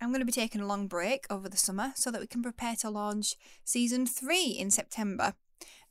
[0.00, 2.42] I'm going to be taking a long break over the summer so that we can
[2.42, 5.34] prepare to launch season three in September.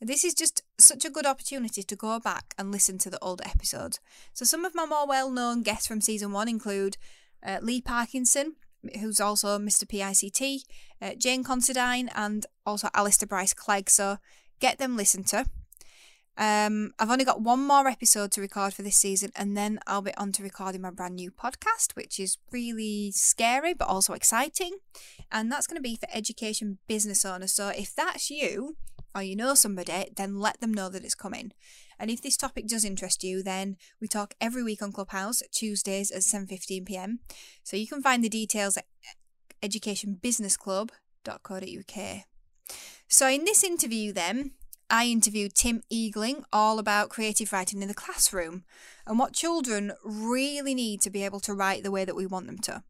[0.00, 3.44] This is just such a good opportunity to go back and listen to the older
[3.46, 4.00] episodes.
[4.32, 6.96] So, some of my more well known guests from season one include
[7.46, 8.56] uh, Lee Parkinson,
[9.00, 9.86] who's also Mr.
[9.88, 10.62] P ICT,
[11.00, 13.90] uh, Jane Considine, and also Alistair Bryce Clegg.
[13.90, 14.16] So,
[14.58, 15.46] get them listened to.
[16.40, 20.00] Um, I've only got one more episode to record for this season, and then I'll
[20.00, 24.78] be on to recording my brand new podcast, which is really scary but also exciting.
[25.30, 27.52] And that's going to be for education business owners.
[27.52, 28.78] So if that's you,
[29.14, 31.52] or you know somebody, then let them know that it's coming.
[31.98, 36.10] And if this topic does interest you, then we talk every week on Clubhouse, Tuesdays
[36.10, 37.18] at 7:15 p.m.
[37.62, 38.86] So you can find the details at
[39.62, 42.24] educationbusinessclub.co.uk.
[43.08, 44.52] So in this interview, then
[44.90, 48.64] I interviewed Tim Eagling all about creative writing in the classroom
[49.06, 52.46] and what children really need to be able to write the way that we want
[52.46, 52.82] them to.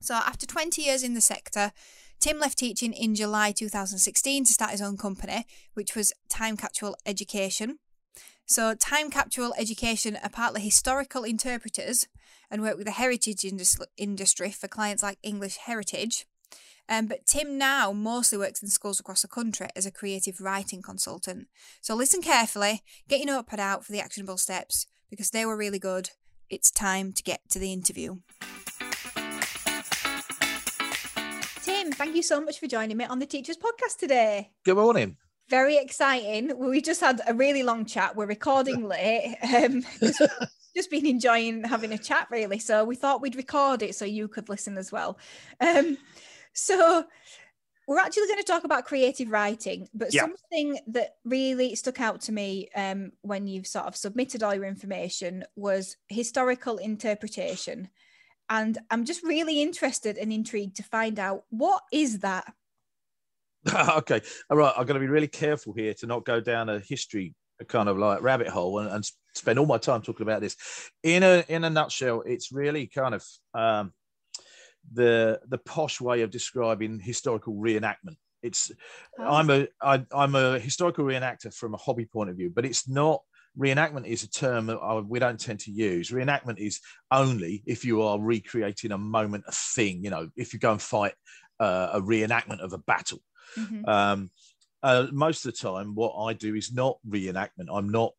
[0.00, 1.72] So, after 20 years in the sector,
[2.20, 6.96] Tim left teaching in July 2016 to start his own company, which was Time Capsule
[7.06, 7.78] Education.
[8.44, 12.06] So, Time Capsule Education are partly historical interpreters
[12.50, 13.44] and work with the heritage
[13.96, 16.26] industry for clients like English Heritage.
[16.88, 20.82] Um, but Tim now mostly works in schools across the country as a creative writing
[20.82, 21.48] consultant.
[21.80, 25.78] So listen carefully, get your notepad out for the actionable steps because they were really
[25.78, 26.10] good.
[26.48, 28.18] It's time to get to the interview.
[31.62, 34.50] Tim, thank you so much for joining me on the Teachers Podcast today.
[34.64, 35.16] Good morning.
[35.48, 36.52] Very exciting.
[36.56, 38.14] We just had a really long chat.
[38.14, 39.36] We're recording late.
[39.42, 39.84] Um,
[40.76, 42.58] just been enjoying having a chat, really.
[42.58, 45.18] So we thought we'd record it so you could listen as well.
[45.60, 45.96] Um,
[46.56, 47.04] so
[47.86, 50.22] we're actually going to talk about creative writing, but yeah.
[50.22, 54.64] something that really stuck out to me um, when you've sort of submitted all your
[54.64, 57.88] information was historical interpretation.
[58.50, 62.52] And I'm just really interested and intrigued to find out what is that?
[63.96, 64.20] okay.
[64.50, 64.72] All right.
[64.76, 67.34] I'm going to be really careful here to not go down a history
[67.68, 70.56] kind of like rabbit hole and, and spend all my time talking about this.
[71.02, 73.24] In a in a nutshell, it's really kind of
[73.54, 73.92] um,
[74.92, 78.16] the the posh way of describing historical reenactment.
[78.42, 78.70] It's
[79.18, 79.24] oh.
[79.24, 82.88] I'm a I, I'm a historical reenactor from a hobby point of view, but it's
[82.88, 83.22] not
[83.58, 86.10] reenactment is a term that we don't tend to use.
[86.10, 86.80] Reenactment is
[87.10, 90.04] only if you are recreating a moment, a thing.
[90.04, 91.14] You know, if you go and fight
[91.58, 93.20] uh, a reenactment of a battle.
[93.56, 93.88] Mm-hmm.
[93.88, 94.30] Um,
[94.82, 97.68] uh, most of the time, what I do is not reenactment.
[97.72, 98.12] I'm not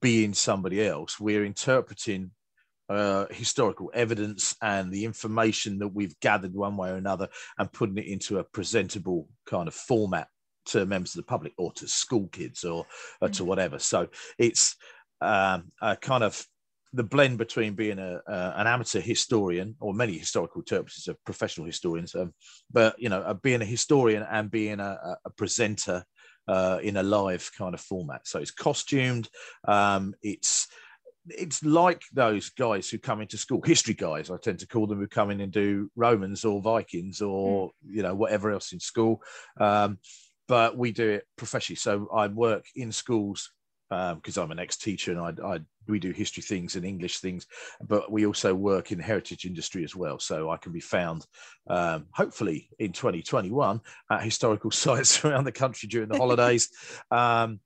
[0.00, 1.20] being somebody else.
[1.20, 2.30] We're interpreting
[2.88, 7.28] uh, historical evidence and the information that we've gathered one way or another
[7.58, 10.28] and putting it into a presentable kind of format
[10.66, 12.86] to members of the public or to school kids or,
[13.20, 13.46] or to mm.
[13.46, 13.78] whatever.
[13.78, 14.08] So
[14.38, 14.76] it's
[15.20, 16.44] um, a kind of
[16.92, 21.66] the blend between being a, uh, an amateur historian or many historical interpreters are professional
[21.66, 22.32] historians, um,
[22.72, 26.04] but you know, uh, being a historian and being a, a presenter
[26.46, 28.26] uh, in a live kind of format.
[28.26, 29.28] So it's costumed.
[29.66, 30.68] Um, it's
[31.28, 34.98] it's like those guys who come into school, history guys, I tend to call them,
[34.98, 37.72] who come in and do Romans or Vikings or, mm.
[37.88, 39.22] you know, whatever else in school.
[39.58, 39.98] Um,
[40.46, 41.76] but we do it professionally.
[41.76, 43.50] So I work in schools
[43.88, 47.46] because um, I'm an ex-teacher and I, I, we do history things and English things,
[47.86, 50.18] but we also work in the heritage industry as well.
[50.18, 51.26] So I can be found,
[51.68, 53.80] um, hopefully in 2021,
[54.10, 56.70] at historical sites around the country during the holidays.
[57.10, 57.60] um,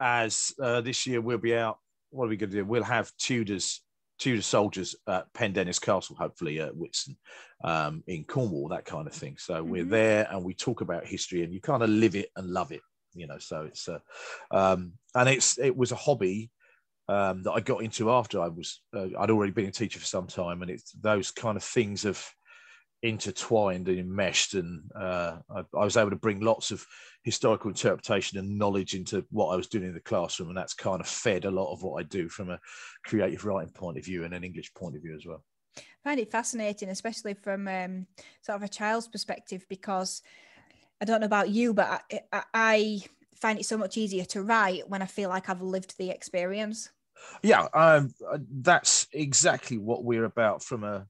[0.00, 1.78] as uh, this year we'll be out
[2.10, 2.64] what are we going to do?
[2.64, 3.82] We'll have Tudors,
[4.18, 7.16] Tudor soldiers at Pendennis Castle, hopefully at Whitson,
[7.64, 9.36] um, in Cornwall, that kind of thing.
[9.38, 9.70] So mm-hmm.
[9.70, 12.72] we're there and we talk about history, and you kind of live it and love
[12.72, 12.80] it,
[13.14, 13.38] you know.
[13.38, 14.00] So it's uh,
[14.50, 16.50] um, and it's it was a hobby
[17.08, 20.06] um, that I got into after I was uh, I'd already been a teacher for
[20.06, 22.24] some time, and it's those kind of things of
[23.02, 26.84] intertwined and enmeshed and uh, I, I, was able to bring lots of
[27.22, 31.00] historical interpretation and knowledge into what I was doing in the classroom and that's kind
[31.00, 32.58] of fed a lot of what I do from a
[33.04, 35.44] creative writing point of view and an English point of view as well.
[35.76, 38.06] I find it fascinating especially from um,
[38.42, 40.22] sort of a child's perspective because
[41.00, 42.02] I don't know about you but
[42.32, 43.02] I, I
[43.36, 46.90] find it so much easier to write when I feel like I've lived the experience.
[47.42, 48.12] Yeah, um,
[48.50, 51.06] that's exactly what we're about from a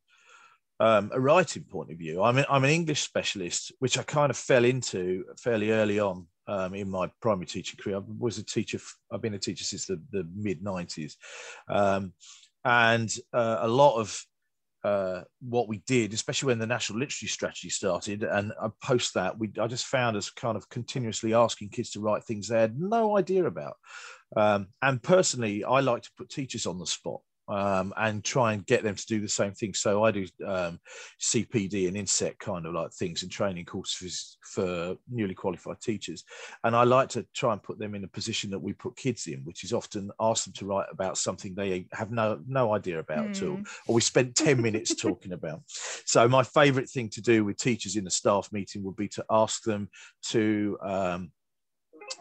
[0.81, 2.23] um, a writing point of view.
[2.23, 6.75] I'm, I'm an English specialist, which I kind of fell into fairly early on um,
[6.75, 7.97] in my primary teaching career.
[7.97, 8.79] I was a teacher,
[9.13, 11.15] I've been a teacher since the, the mid 90s.
[11.69, 12.13] Um,
[12.65, 14.25] and uh, a lot of
[14.85, 18.53] uh, what we did, especially when the national literacy strategy started, and
[18.83, 22.49] post that, we I just found us kind of continuously asking kids to write things
[22.49, 23.77] they had no idea about.
[24.37, 28.67] Um, and personally, I like to put teachers on the spot um, and try and
[28.67, 29.75] get them to do the same thing.
[29.75, 30.79] So I do um,
[31.21, 36.25] CPD and INSET kind of like things and training courses for newly qualified teachers.
[36.65, 39.27] And I like to try and put them in a position that we put kids
[39.27, 42.99] in, which is often ask them to write about something they have no no idea
[42.99, 43.31] about mm.
[43.31, 43.63] at all, hmm.
[43.87, 45.63] or we spent 10 minutes talking about.
[46.05, 49.25] So my favorite thing to do with teachers in a staff meeting would be to
[49.31, 49.89] ask them
[50.31, 51.33] to um,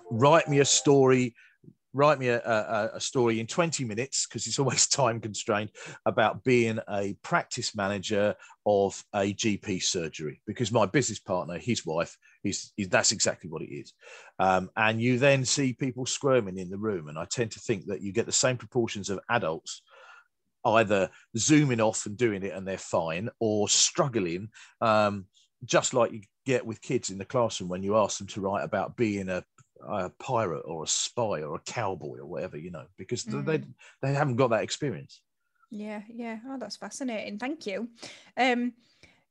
[0.10, 1.36] write me a story
[1.98, 5.72] write me a, a, a story in 20 minutes because it's always time constrained
[6.06, 8.36] about being a practice manager
[8.66, 13.74] of a GP surgery because my business partner, his wife, is, that's exactly what it
[13.74, 13.94] is.
[14.40, 17.88] Um, and you then see people squirming in the room, and I tend to think
[17.88, 19.82] that you get the same proportions of adults
[20.66, 24.50] either zooming off and doing it and they're fine, or struggling,
[24.82, 25.26] um,
[25.66, 28.64] just like you get with kids in the classroom when you ask them to write
[28.64, 29.44] about being a
[29.86, 33.46] a pirate or a spy or a cowboy or whatever, you know, because mm.
[33.46, 33.64] they
[34.02, 35.22] they haven't got that experience.
[35.70, 36.40] Yeah, yeah.
[36.48, 37.40] Oh, that's fascinating.
[37.40, 37.90] Thank you.
[38.38, 38.74] Um,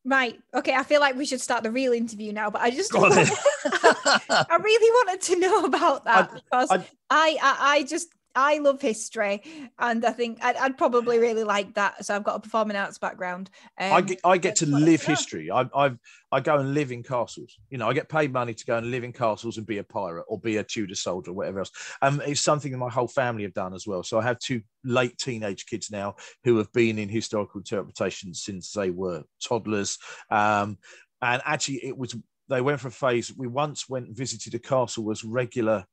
[0.04, 0.38] right.
[0.54, 0.74] Okay.
[0.74, 4.90] I feel like we should start the real interview now, but I just I really
[4.90, 6.76] wanted to know about that I, because I,
[7.10, 9.42] I, I I just I love history,
[9.78, 12.04] and I think I'd, I'd, probably really like that.
[12.04, 13.50] So I've got a performing arts background.
[13.80, 15.50] Um, I get, I get to live history.
[15.50, 15.92] I, I
[16.30, 17.58] I go and live in castles.
[17.70, 19.84] You know, I get paid money to go and live in castles and be a
[19.84, 21.70] pirate or be a Tudor soldier, or whatever else.
[22.02, 24.02] Um, it's something that my whole family have done as well.
[24.02, 28.72] So I have two late teenage kids now who have been in historical interpretation since
[28.72, 29.98] they were toddlers.
[30.30, 30.78] Um,
[31.22, 32.14] and actually, it was
[32.48, 33.32] they went for a phase.
[33.36, 35.86] We once went and visited a castle as regular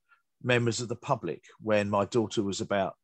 [0.44, 2.96] members of the public when my daughter was about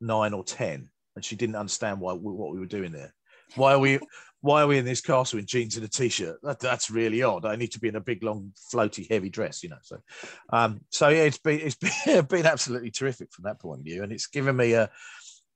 [0.00, 3.14] nine or ten, and she didn't understand why what we were doing there.
[3.54, 3.98] Why are we
[4.40, 6.38] why are we in this castle in jeans and a t-shirt?
[6.42, 7.44] That, that's really odd.
[7.44, 9.78] I need to be in a big, long, floaty, heavy dress, you know.
[9.82, 9.98] So,
[10.52, 11.76] um, so yeah, it's been it's
[12.06, 14.90] been, been absolutely terrific from that point of view, and it's given me a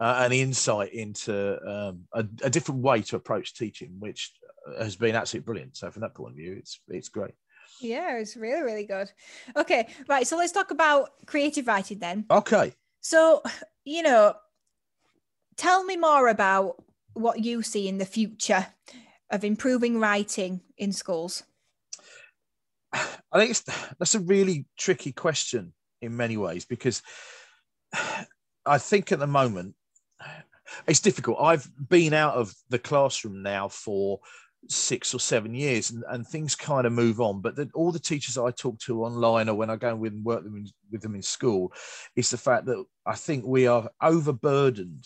[0.00, 4.32] an insight into um, a, a, different way to approach teaching, which
[4.78, 5.76] has been absolutely brilliant.
[5.76, 7.34] So, from that point of view, it's it's great.
[7.80, 9.10] Yeah, it's really, really good.
[9.56, 10.26] Okay, right.
[10.26, 12.26] So let's talk about creative writing then.
[12.30, 12.74] Okay.
[13.00, 13.42] So,
[13.84, 14.34] you know,
[15.56, 16.82] tell me more about
[17.14, 18.66] what you see in the future
[19.30, 21.42] of improving writing in schools.
[22.92, 23.64] I think it's,
[23.98, 25.72] that's a really tricky question
[26.02, 27.02] in many ways because
[28.66, 29.74] I think at the moment
[30.86, 31.38] it's difficult.
[31.40, 34.20] I've been out of the classroom now for
[34.68, 37.40] six or seven years and, and things kind of move on.
[37.40, 40.24] But the, all the teachers i talk to online or when i go with and
[40.24, 41.72] work them in, with them in school
[42.16, 45.04] is the fact that i think we are overburdened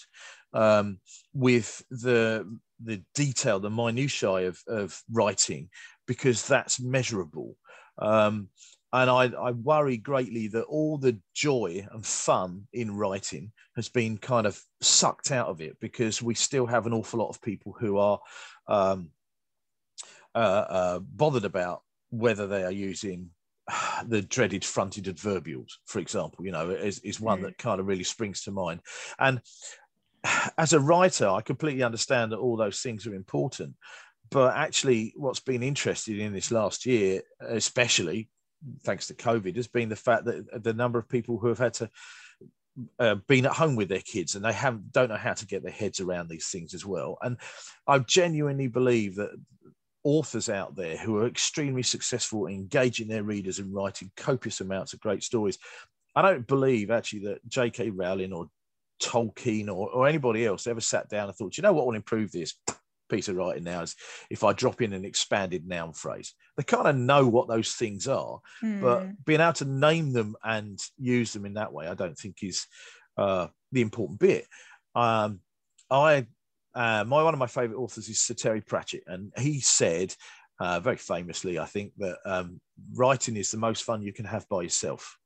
[0.53, 0.99] um,
[1.33, 2.47] with the
[2.83, 5.69] the detail the minutiae of, of writing
[6.07, 7.57] because that's measurable.
[7.99, 8.49] Um,
[8.93, 14.19] and I, I, worry greatly that all the joy and fun in writing has been
[14.19, 17.75] kind of sucked out of it because we still have an awful lot of people
[17.79, 18.21] who are
[18.69, 19.11] um,
[20.35, 20.39] uh,
[20.69, 23.31] uh, bothered about whether they are using
[24.07, 27.43] the dreaded fronted adverbials, for example, you know, is, is one mm.
[27.43, 28.81] that kind of really springs to mind.
[29.19, 29.41] And
[30.59, 33.75] as a writer, I completely understand that all those things are important.
[34.31, 38.31] But actually, what's been interesting in this last year, especially
[38.83, 41.75] thanks to COVID, has been the fact that the number of people who have had
[41.75, 41.91] to
[42.99, 45.63] uh, been at home with their kids and they have don't know how to get
[45.63, 47.19] their heads around these things as well.
[47.23, 47.37] And
[47.87, 49.31] I genuinely believe that
[50.05, 54.93] authors out there who are extremely successful in engaging their readers and writing copious amounts
[54.93, 55.59] of great stories.
[56.15, 57.91] I don't believe actually that J.K.
[57.91, 58.49] Rowling or
[59.03, 62.31] Tolkien or, or anybody else ever sat down and thought, you know what will improve
[62.31, 62.55] this
[63.09, 63.97] piece of writing now is
[64.31, 66.35] if I drop in an expanded noun phrase.
[66.57, 68.81] They kind of know what those things are, mm.
[68.81, 69.11] but hmm.
[69.25, 72.67] being able to name them and use them in that way, I don't think is
[73.17, 74.47] uh, the important bit.
[74.95, 75.41] Um,
[75.91, 76.27] I
[76.75, 80.15] uh, my one of my favorite authors is Sir Terry Pratchett, and he said
[80.61, 82.61] uh, very famously, I think that um,
[82.95, 85.19] writing is the most fun you can have by yourself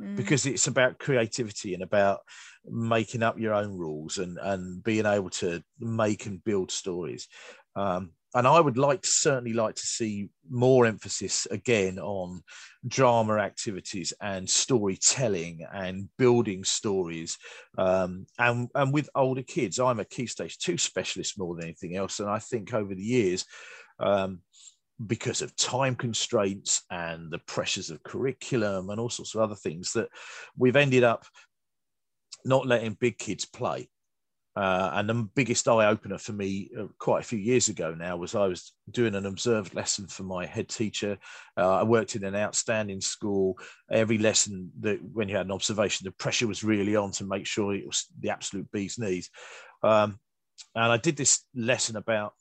[0.00, 0.16] mm.
[0.16, 2.20] because it's about creativity and about
[2.66, 7.28] making up your own rules and and being able to make and build stories.
[7.76, 12.42] Um, and I would like certainly like to see more emphasis again on
[12.86, 17.38] drama activities and storytelling and building stories.
[17.78, 21.96] Um, and, and with older kids, I'm a Key Stage 2 specialist more than anything
[21.96, 22.18] else.
[22.18, 23.44] And I think over the years,
[24.00, 24.40] um,
[25.06, 29.92] because of time constraints and the pressures of curriculum and all sorts of other things,
[29.92, 30.08] that
[30.56, 31.24] we've ended up
[32.44, 33.88] not letting big kids play.
[34.56, 38.16] Uh, and the biggest eye opener for me uh, quite a few years ago now
[38.16, 41.18] was I was doing an observed lesson for my head teacher.
[41.56, 43.58] Uh, I worked in an outstanding school.
[43.90, 47.46] Every lesson that when you had an observation, the pressure was really on to make
[47.46, 49.28] sure it was the absolute bee's knees.
[49.82, 50.20] Um,
[50.76, 52.34] and I did this lesson about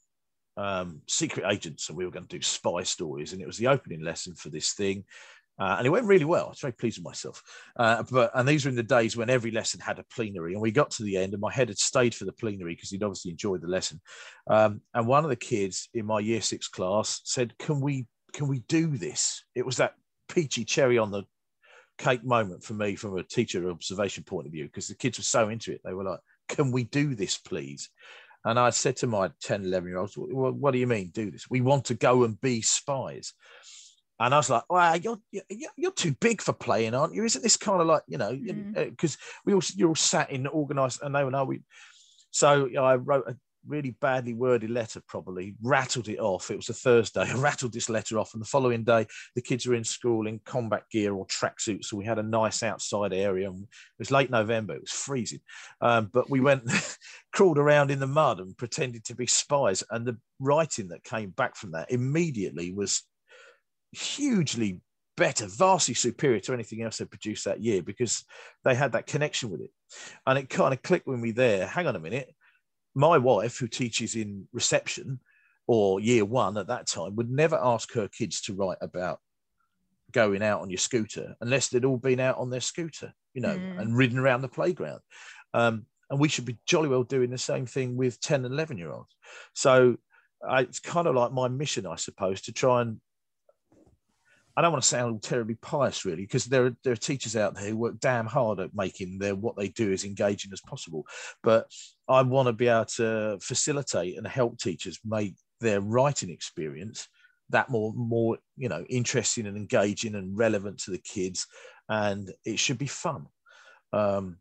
[0.56, 3.68] um, secret agents, and we were going to do spy stories, and it was the
[3.68, 5.04] opening lesson for this thing.
[5.60, 6.48] Uh, and it went really well.
[6.48, 7.44] I was very pleased with myself.
[7.78, 10.62] Uh, but and these were in the days when every lesson had a plenary, and
[10.62, 13.04] we got to the end, and my head had stayed for the plenary because he'd
[13.04, 14.02] obviously enjoyed the lesson.
[14.48, 18.48] Um, and one of the kids in my year six class said, "Can we can
[18.48, 19.96] we do this?" It was that
[20.28, 21.24] peachy cherry on the
[22.00, 25.24] cake moment for me from a teacher observation point of view because the kids were
[25.24, 25.82] so into it.
[25.84, 26.20] They were like,
[26.50, 27.90] "Can we do this, please?"
[28.46, 31.32] And I said to my 10, 11 year olds, well, what do you mean do
[31.32, 31.50] this?
[31.50, 33.34] We want to go and be spies.
[34.20, 37.24] And I was like, "Well, you're you're, you're too big for playing, aren't you?
[37.24, 39.20] Isn't this kind of like you know because mm.
[39.20, 41.62] uh, we all you're all sat in organised and they were no we."
[42.32, 43.36] So you know, I wrote a
[43.68, 46.52] really badly worded letter, probably rattled it off.
[46.52, 47.22] It was a Thursday.
[47.28, 50.40] I rattled this letter off, and the following day, the kids were in school in
[50.46, 51.86] combat gear or tracksuits.
[51.86, 53.50] So we had a nice outside area.
[53.50, 54.76] And it was late November.
[54.76, 55.42] It was freezing,
[55.82, 56.64] um, but we went
[57.34, 59.84] crawled around in the mud and pretended to be spies.
[59.90, 63.04] And the writing that came back from that immediately was
[63.94, 64.82] hugely
[65.16, 68.24] better, vastly superior to anything else they produced that year because
[68.64, 69.72] they had that connection with it.
[70.26, 71.68] And it kind of clicked with me there.
[71.68, 72.34] Hang on a minute.
[72.96, 75.20] My wife, who teaches in reception
[75.68, 79.20] or year one at that time, would never ask her kids to write about
[80.12, 83.58] going out on your scooter unless they'd all been out on their scooter, you know,
[83.58, 83.80] mm.
[83.80, 85.00] and ridden around the playground.
[85.54, 88.78] Um, and we should be jolly well doing the same thing with 10 and 11
[88.78, 89.16] year olds.
[89.54, 89.98] So
[90.48, 93.00] uh, it's kind of like my mission, I suppose, to try and
[94.56, 97.56] I don't want to sound terribly pious, really, because there are there are teachers out
[97.56, 101.06] there who work damn hard at making their what they do as engaging as possible.
[101.42, 101.72] But
[102.08, 107.08] I want to be able to facilitate and help teachers make their writing experience
[107.50, 111.48] that more more you know interesting and engaging and relevant to the kids,
[111.90, 113.26] and it should be fun.
[113.92, 114.38] Um,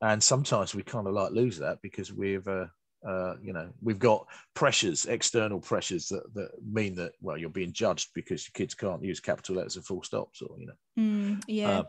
[0.00, 2.66] and sometimes we kind of like lose that because we've uh,
[3.06, 7.72] uh, you know, we've got pressures, external pressures that, that mean that, well, you're being
[7.72, 10.72] judged because your kids can't use capital letters and full stops or, you know.
[10.98, 11.80] Mm, yeah.
[11.80, 11.84] Uh,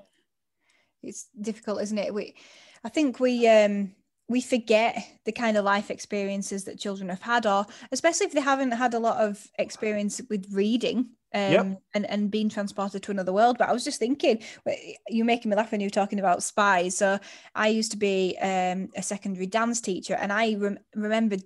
[1.01, 2.13] it's difficult, isn't it?
[2.13, 2.35] We,
[2.83, 3.93] I think we, um,
[4.29, 8.41] we forget the kind of life experiences that children have had, or especially if they
[8.41, 11.81] haven't had a lot of experience with reading um, yep.
[11.93, 13.57] and, and being transported to another world.
[13.57, 14.41] But I was just thinking,
[15.09, 16.97] you're making me laugh when you're talking about spies.
[16.97, 17.19] So
[17.55, 21.37] I used to be um, a secondary dance teacher, and I rem- remember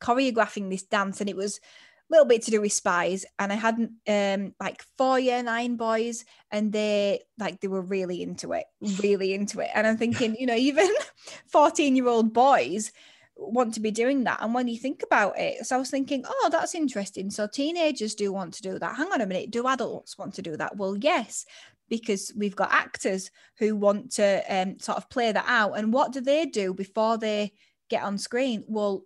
[0.00, 3.24] choreographing this dance, and it was a little bit to do with spies.
[3.38, 8.22] And I had um, like four year nine boys, and they like they were really
[8.22, 8.64] into it,
[9.02, 9.70] really into it.
[9.74, 10.88] And I'm thinking, you know, even
[11.48, 12.92] 14 year old boys
[13.36, 14.38] want to be doing that.
[14.40, 17.30] And when you think about it, so I was thinking, oh, that's interesting.
[17.30, 18.96] So teenagers do want to do that.
[18.96, 20.76] Hang on a minute, do adults want to do that?
[20.76, 21.44] Well, yes,
[21.88, 25.78] because we've got actors who want to um, sort of play that out.
[25.78, 27.52] And what do they do before they
[27.90, 28.64] get on screen?
[28.66, 29.04] Well,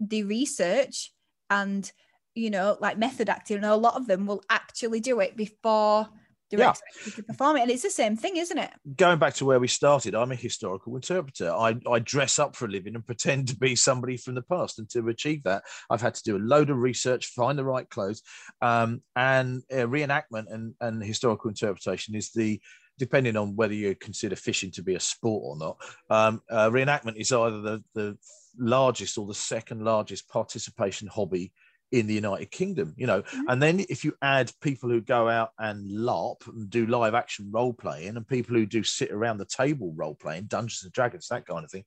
[0.00, 1.12] they research
[1.50, 1.90] and
[2.34, 6.08] you know, like method acting, and a lot of them will actually do it before
[6.56, 6.70] they're yeah.
[6.70, 7.62] expected to perform it.
[7.62, 8.70] And it's the same thing, isn't it?
[8.96, 11.50] Going back to where we started, I'm a historical interpreter.
[11.50, 14.78] I, I dress up for a living and pretend to be somebody from the past.
[14.78, 17.88] And to achieve that, I've had to do a load of research, find the right
[17.88, 18.22] clothes.
[18.60, 22.60] Um, and uh, reenactment and, and historical interpretation is the
[22.98, 25.76] depending on whether you consider fishing to be a sport or not,
[26.10, 28.16] um, uh, reenactment is either the, the
[28.58, 31.52] largest or the second largest participation hobby
[31.92, 33.22] in the United Kingdom, you know.
[33.22, 33.48] Mm-hmm.
[33.48, 37.50] And then if you add people who go out and LARP and do live action
[37.52, 41.28] role playing and people who do sit around the table role playing, Dungeons and Dragons,
[41.28, 41.84] that kind of thing,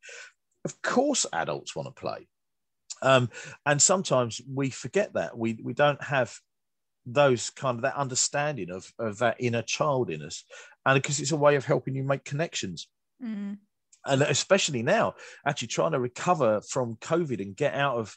[0.64, 2.28] of course adults want to play.
[3.02, 3.30] Um,
[3.66, 5.38] and sometimes we forget that.
[5.38, 6.40] We we don't have
[7.06, 10.44] those kind of that understanding of, of that inner child in us.
[10.86, 12.88] And because it's a way of helping you make connections.
[13.24, 13.54] Mm-hmm.
[14.08, 18.16] And especially now, actually trying to recover from COVID and get out of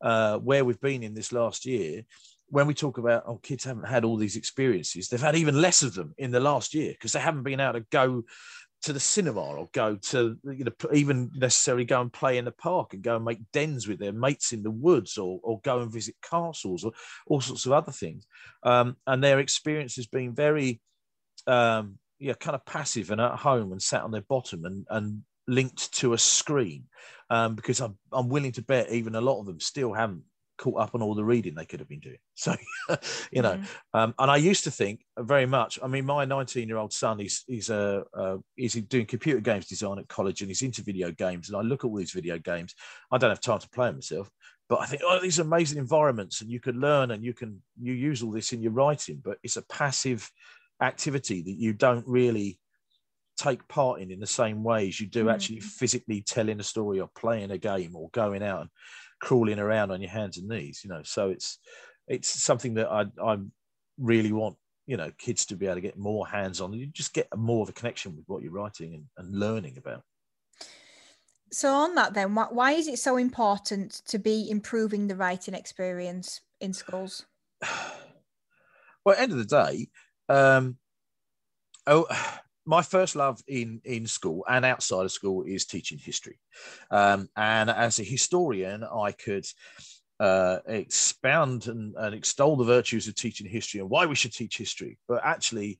[0.00, 2.02] uh, where we've been in this last year,
[2.46, 5.82] when we talk about oh kids haven't had all these experiences, they've had even less
[5.82, 8.24] of them in the last year because they haven't been able to go
[8.82, 12.52] to the cinema or go to you know even necessarily go and play in the
[12.52, 15.80] park and go and make dens with their mates in the woods or, or go
[15.80, 16.92] and visit castles or
[17.26, 18.26] all sorts of other things.
[18.62, 20.80] Um, and their experience has been very
[21.46, 25.22] um, yeah kind of passive and at home and sat on their bottom and, and
[25.50, 26.84] linked to a screen
[27.28, 30.22] um, because I'm, I'm willing to bet even a lot of them still haven't
[30.60, 32.18] caught up on all the reading they could have been doing.
[32.40, 32.54] So,
[33.30, 33.66] you know, mm.
[33.92, 35.78] um, and I used to think very much.
[35.82, 39.66] I mean, my 19 year old son is he's a uh, he's doing computer games
[39.66, 41.48] design at college, and he's into video games.
[41.48, 42.74] And I look at all these video games.
[43.12, 44.30] I don't have time to play them myself,
[44.70, 47.92] but I think oh, these amazing environments, and you can learn, and you can you
[47.92, 49.20] use all this in your writing.
[49.22, 50.30] But it's a passive
[50.80, 52.58] activity that you don't really
[53.42, 55.32] take part in in the same way as you do mm.
[55.32, 58.70] actually physically telling a story or playing a game or going out and
[59.20, 61.02] crawling around on your hands and knees you know?
[61.04, 61.58] So it's
[62.08, 63.38] it's something that i i
[63.98, 64.56] really want
[64.90, 66.72] you know kids to be able to get more hands on.
[66.72, 70.02] You just get more of a connection with what you're writing and, and learning about.
[71.52, 75.54] So on that then why, why is it so important to be improving the writing
[75.54, 77.26] experience in schools?
[79.02, 79.88] Well end of the day
[80.28, 80.76] um
[81.86, 82.06] oh
[82.70, 86.38] my first love in in school and outside of school is teaching history.
[86.90, 89.46] Um, and as a historian i could
[90.20, 94.58] uh, expound and, and extol the virtues of teaching history and why we should teach
[94.58, 94.98] history.
[95.08, 95.78] But actually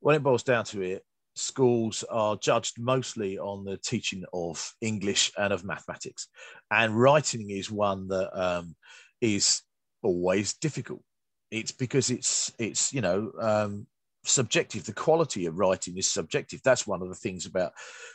[0.00, 1.02] when it boils down to it
[1.34, 6.28] schools are judged mostly on the teaching of english and of mathematics.
[6.70, 8.76] And writing is one that um,
[9.20, 9.62] is
[10.02, 11.02] always difficult.
[11.50, 13.86] It's because it's it's you know um,
[14.24, 14.84] subjective.
[14.84, 16.60] The quality of writing is subjective.
[16.62, 17.72] That's one of the things about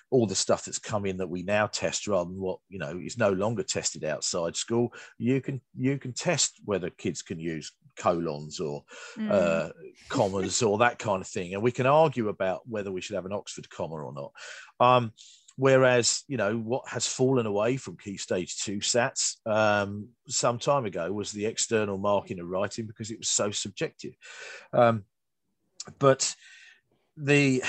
[0.10, 3.00] all the stuff that's come in that we now test rather than what you know
[3.02, 4.94] is no longer tested outside school.
[5.18, 8.84] You can you can test whether kids can use colons or
[9.18, 9.32] mm.
[9.32, 9.72] uh,
[10.10, 13.26] commas or that kind of thing, and we can argue about whether we should have
[13.26, 14.32] an Oxford comma or not.
[14.80, 15.12] Um,
[15.60, 20.86] Whereas, you know, what has fallen away from Key Stage 2 SATs um, some time
[20.86, 24.14] ago was the external marking of writing because it was so subjective.
[24.72, 25.04] Um,
[26.00, 26.36] but
[27.15, 27.63] the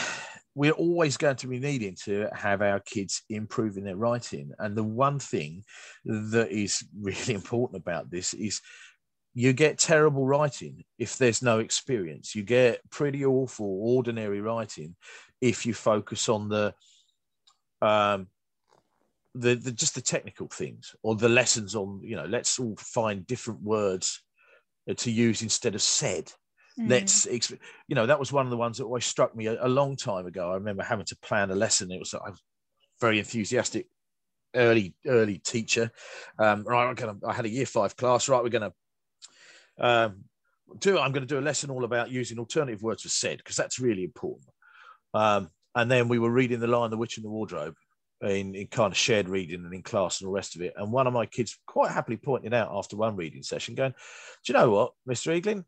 [0.54, 4.50] we're always going to be needing to have our kids improving their writing.
[4.58, 5.62] And the one thing
[6.04, 8.60] that is really important about this is
[9.34, 12.34] you get terrible writing if there's no experience.
[12.34, 14.96] You get pretty awful ordinary writing
[15.40, 16.74] if you focus on the
[17.80, 18.26] um
[19.36, 23.24] the, the just the technical things or the lessons on you know let's all find
[23.28, 24.24] different words
[24.96, 26.32] to use instead of said
[26.78, 26.88] Mm.
[26.88, 29.68] Let's, you know, that was one of the ones that always struck me a, a
[29.68, 30.50] long time ago.
[30.50, 31.90] I remember having to plan a lesson.
[31.90, 32.42] It was I was
[33.00, 33.86] very enthusiastic
[34.54, 35.90] early early teacher.
[36.38, 37.18] Um, right, I'm gonna.
[37.26, 38.28] I had a year five class.
[38.28, 38.72] Right, we're gonna
[39.78, 40.24] um,
[40.78, 40.98] do.
[40.98, 43.78] I'm going to do a lesson all about using alternative words for said because that's
[43.78, 44.48] really important.
[45.14, 47.74] Um, and then we were reading the Lion, the Witch, and the Wardrobe
[48.22, 50.74] in, in kind of shared reading and in class and all the rest of it.
[50.76, 54.52] And one of my kids quite happily pointed out after one reading session, going, "Do
[54.52, 55.40] you know what, Mr.
[55.40, 55.64] Eagling?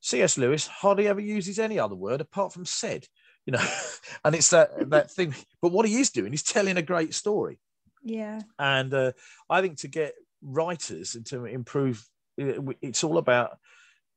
[0.00, 0.38] C.S.
[0.38, 3.06] Lewis hardly ever uses any other word apart from said,
[3.46, 3.66] you know,
[4.24, 5.34] and it's that that thing.
[5.60, 7.58] But what he is doing is telling a great story.
[8.02, 8.40] Yeah.
[8.58, 9.12] And uh,
[9.50, 12.04] I think to get writers and to improve,
[12.36, 13.58] it's all about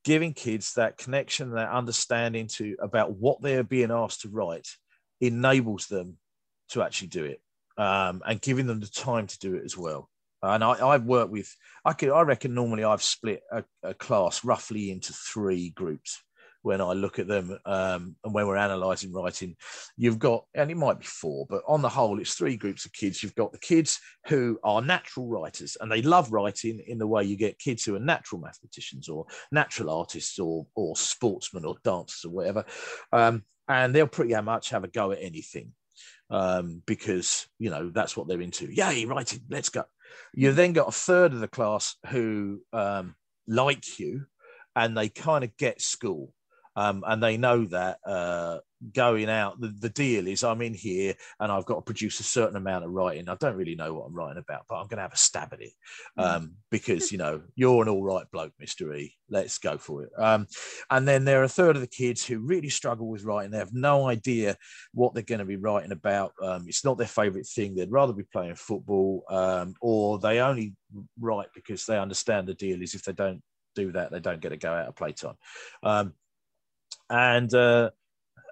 [0.03, 4.67] giving kids that connection, that understanding to about what they're being asked to write,
[5.19, 6.17] enables them
[6.69, 7.41] to actually do it,
[7.77, 10.09] um, and giving them the time to do it as well.
[10.43, 14.43] And I, I've worked with, I could, I reckon normally I've split a, a class
[14.43, 16.21] roughly into three groups
[16.63, 19.55] when I look at them um, and when we're analysing writing,
[19.97, 22.93] you've got, and it might be four, but on the whole, it's three groups of
[22.93, 23.23] kids.
[23.23, 27.23] You've got the kids who are natural writers and they love writing in the way
[27.23, 32.25] you get kids who are natural mathematicians or natural artists or, or sportsmen or dancers
[32.25, 32.65] or whatever.
[33.11, 35.71] Um, and they'll pretty much have a go at anything
[36.29, 38.71] um, because, you know, that's what they're into.
[38.71, 39.83] Yay, writing, let's go.
[40.33, 43.15] You then got a third of the class who um,
[43.47, 44.25] like you
[44.75, 46.33] and they kind of get school
[46.75, 48.59] um, and they know that uh,
[48.93, 52.23] going out, the, the deal is I'm in here and I've got to produce a
[52.23, 53.29] certain amount of writing.
[53.29, 55.53] I don't really know what I'm writing about, but I'm going to have a stab
[55.53, 55.73] at it
[56.15, 56.21] hmm.
[56.21, 58.95] um, because, you know, you're an all right bloke, Mr.
[58.97, 59.15] E.
[59.29, 60.11] Let's go for it.
[60.17, 60.47] Um,
[60.89, 63.51] and then there are a third of the kids who really struggle with writing.
[63.51, 64.55] They have no idea
[64.93, 66.33] what they're going to be writing about.
[66.41, 67.75] Um, it's not their favorite thing.
[67.75, 70.73] They'd rather be playing football um, or they only
[71.19, 73.41] write because they understand the deal is if they don't
[73.75, 75.35] do that, they don't get to go out of playtime.
[75.83, 76.13] Um,
[77.11, 77.89] and uh,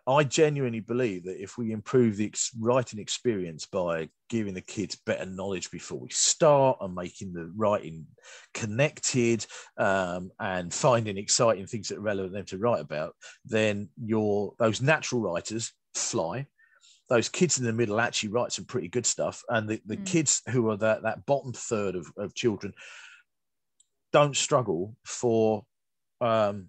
[0.05, 4.97] I genuinely believe that if we improve the ex- writing experience by giving the kids
[5.05, 8.05] better knowledge before we start and making the writing
[8.53, 9.45] connected
[9.77, 14.53] um, and finding exciting things that are relevant to them to write about, then your
[14.59, 16.45] those natural writers fly.
[17.09, 20.05] those kids in the middle actually write some pretty good stuff, and the, the mm.
[20.05, 22.73] kids who are that that bottom third of, of children
[24.11, 25.63] don't struggle for
[26.19, 26.67] um,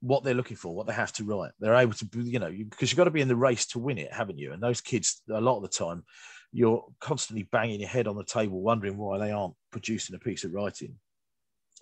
[0.00, 1.52] what they're looking for, what they have to write.
[1.58, 3.78] They're able to, you know, because you, you've got to be in the race to
[3.78, 4.52] win it, haven't you?
[4.52, 6.04] And those kids, a lot of the time,
[6.52, 10.44] you're constantly banging your head on the table, wondering why they aren't producing a piece
[10.44, 10.94] of writing.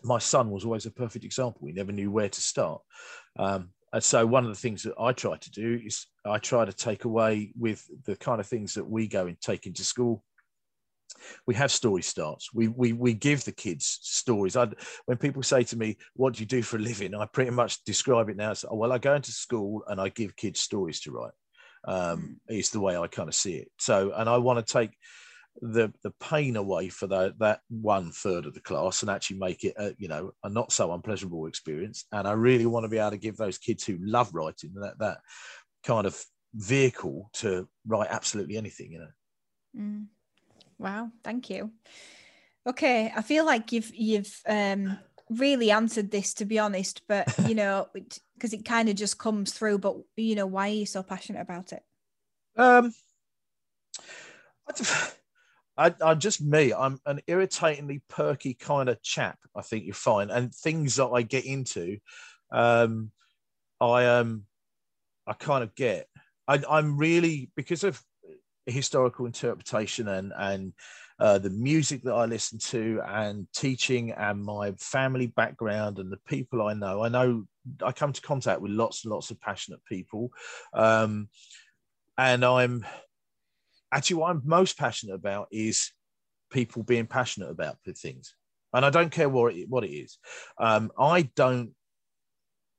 [0.02, 1.66] My son was always a perfect example.
[1.66, 2.82] He never knew where to start.
[3.38, 6.64] Um, and so, one of the things that I try to do is I try
[6.64, 10.22] to take away with the kind of things that we go and take into school
[11.46, 12.52] we have story starts.
[12.52, 14.56] We we we give the kids stories.
[14.56, 14.68] I
[15.06, 17.84] when people say to me, "What do you do for a living?" I pretty much
[17.84, 21.12] describe it now as, "Well, I go into school and I give kids stories to
[21.12, 21.32] write."
[21.86, 22.58] Um, mm.
[22.58, 23.70] Is the way I kind of see it.
[23.78, 24.96] So, and I want to take
[25.62, 29.64] the the pain away for that that one third of the class and actually make
[29.64, 32.04] it a, you know a not so unpleasurable experience.
[32.12, 34.98] And I really want to be able to give those kids who love writing that
[34.98, 35.18] that
[35.84, 36.22] kind of
[36.54, 38.92] vehicle to write absolutely anything.
[38.92, 39.80] You know.
[39.80, 40.06] Mm.
[40.78, 41.70] Wow, thank you.
[42.66, 44.98] Okay, I feel like you've you've um,
[45.30, 49.18] really answered this to be honest, but you know, because it, it kind of just
[49.18, 49.78] comes through.
[49.78, 51.82] But you know, why are you so passionate about it?
[52.56, 52.92] Um,
[55.78, 56.72] I, I'm just me.
[56.72, 59.38] I'm an irritatingly perky kind of chap.
[59.54, 61.98] I think you find, and things that I get into,
[62.50, 63.10] um,
[63.80, 64.44] I um,
[65.26, 66.08] I kind of get.
[66.48, 68.00] I, I'm really because of
[68.66, 70.72] historical interpretation and and
[71.18, 76.18] uh, the music that I listen to and teaching and my family background and the
[76.28, 77.02] people I know.
[77.02, 77.46] I know
[77.82, 80.30] I come to contact with lots and lots of passionate people,
[80.74, 81.28] um,
[82.18, 82.84] and I'm
[83.92, 85.92] actually what I'm most passionate about is
[86.50, 88.34] people being passionate about things.
[88.72, 90.18] And I don't care what it, what it is.
[90.58, 91.70] Um, I don't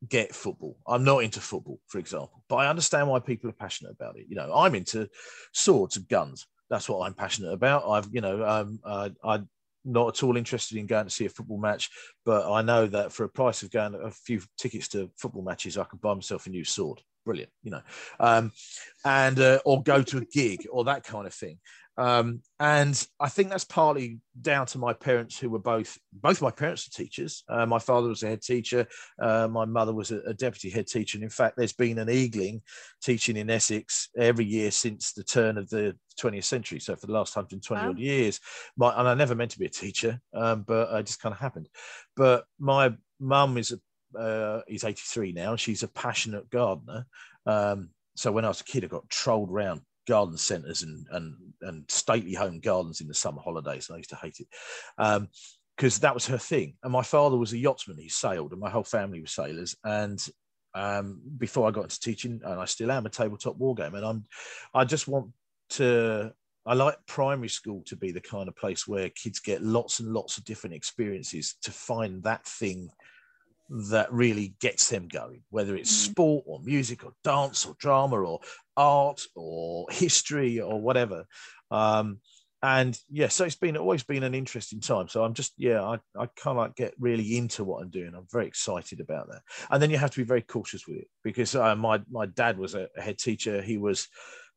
[0.07, 0.77] get football.
[0.88, 4.25] I'm not into football, for example, but I understand why people are passionate about it.
[4.29, 5.07] You know, I'm into
[5.53, 6.45] swords and guns.
[6.69, 7.89] That's what I'm passionate about.
[7.89, 9.49] I've, you know, um, uh, I'm
[9.86, 11.89] not at all interested in going to see a football match,
[12.25, 15.77] but I know that for a price of going a few tickets to football matches,
[15.77, 17.01] I can buy myself a new sword.
[17.25, 17.81] Brilliant, you know,
[18.21, 18.53] um,
[19.03, 21.60] and uh, or go to a gig or that kind of thing.
[21.97, 26.51] Um, and I think that's partly down to my parents, who were both both my
[26.51, 27.43] parents are teachers.
[27.49, 28.86] Uh, my father was a head teacher.
[29.19, 31.17] Uh, my mother was a, a, deputy head teacher.
[31.17, 32.62] And in fact, there's been an Eagling
[33.01, 36.79] teaching in Essex every year since the turn of the 20th century.
[36.79, 37.89] So for the last 120 wow.
[37.89, 38.39] odd years,
[38.77, 41.39] my, and I never meant to be a teacher, um, but it just kind of
[41.39, 41.67] happened.
[42.15, 45.55] But my mum is a, uh, is 83 now.
[45.55, 47.07] She's a passionate gardener.
[47.45, 51.36] Um, so when I was a kid, I got trolled around garden centres and, and
[51.62, 53.89] and stately home gardens in the summer holidays.
[53.89, 54.48] And I used to hate it
[54.98, 56.76] because um, that was her thing.
[56.84, 59.76] And my father was a yachtsman; he sailed, and my whole family was sailors.
[59.84, 60.24] And
[60.74, 64.06] um, before I got into teaching, and I still am a tabletop war game, and
[64.06, 64.24] I'm
[64.74, 65.32] I just want
[65.72, 66.34] to.
[66.65, 70.12] I like primary school to be the kind of place where kids get lots and
[70.12, 72.89] lots of different experiences to find that thing
[73.69, 76.12] that really gets them going, whether it's mm.
[76.12, 78.39] sport or music or dance or drama or
[78.75, 81.25] art or history or whatever.
[81.71, 82.19] Um,
[82.63, 85.08] and yeah, so it's been always been an interesting time.
[85.08, 88.13] So I'm just yeah, I, I kind of like get really into what I'm doing.
[88.15, 89.41] I'm very excited about that.
[89.69, 92.58] And then you have to be very cautious with it because uh, my my dad
[92.58, 93.62] was a, a head teacher.
[93.62, 94.08] He was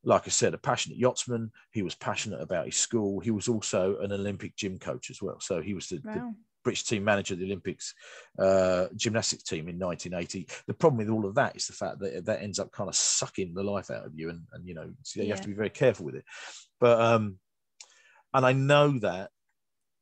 [0.02, 1.50] like I said, a passionate yachtsman.
[1.72, 3.20] He was passionate about his school.
[3.20, 5.40] He was also an Olympic gym coach as well.
[5.40, 6.14] So he was the, wow.
[6.14, 7.94] the British team manager of the Olympics
[8.38, 10.48] uh, gymnastics team in 1980.
[10.66, 12.94] The problem with all of that is the fact that that ends up kind of
[12.94, 15.34] sucking the life out of you, and, and you know so you yeah.
[15.34, 16.24] have to be very careful with it.
[16.78, 17.38] But um,
[18.32, 19.30] and I know that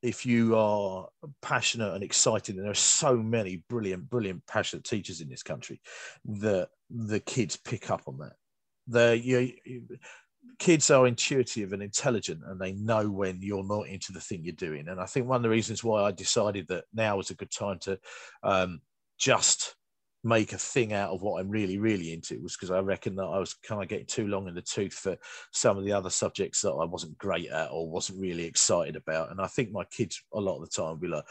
[0.03, 1.09] if you are
[1.42, 5.81] passionate and excited, and there are so many brilliant, brilliant, passionate teachers in this country,
[6.25, 8.35] that the kids pick up on that.
[8.87, 9.53] The you,
[10.59, 14.53] kids are intuitive and intelligent and they know when you're not into the thing you're
[14.55, 14.89] doing.
[14.89, 17.51] And i think one of the reasons why i decided that now was a good
[17.51, 17.99] time to
[18.43, 18.81] um,
[19.19, 19.75] just
[20.25, 23.23] make a thing out of what i'm really really into was because i reckon that
[23.23, 25.17] i was kind of getting too long in the tooth for
[25.53, 29.31] some of the other subjects that i wasn't great at or wasn't really excited about.
[29.31, 31.25] And i think my kids a lot of the time will be like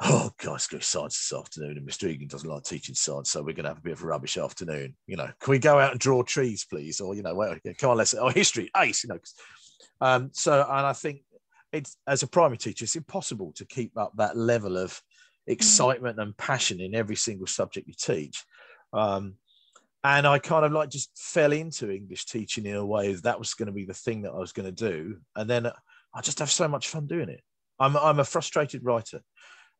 [0.00, 1.78] oh God, let's go science this afternoon.
[1.78, 2.08] And Mr.
[2.08, 4.36] Eagling doesn't like teaching science, so we're going to have a bit of a rubbish
[4.36, 4.94] afternoon.
[5.06, 7.00] You know, can we go out and draw trees, please?
[7.00, 8.14] Or you know, well, come on, let's.
[8.14, 9.04] Oh, history, ace.
[9.04, 9.18] You know,
[10.00, 11.20] um, so and I think
[11.72, 15.00] it's as a primary teacher, it's impossible to keep up that level of
[15.46, 18.44] excitement and passion in every single subject you teach.
[18.92, 19.34] Um,
[20.02, 23.54] and I kind of like just fell into English teaching in a way that was
[23.54, 25.66] going to be the thing that I was going to do, and then
[26.14, 27.42] I just have so much fun doing it.
[27.78, 29.20] I'm I'm a frustrated writer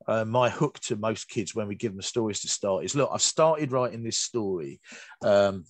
[0.09, 3.11] uh, my hook to most kids when we give them stories to start is look
[3.13, 4.81] i've started writing this story
[5.23, 5.65] um,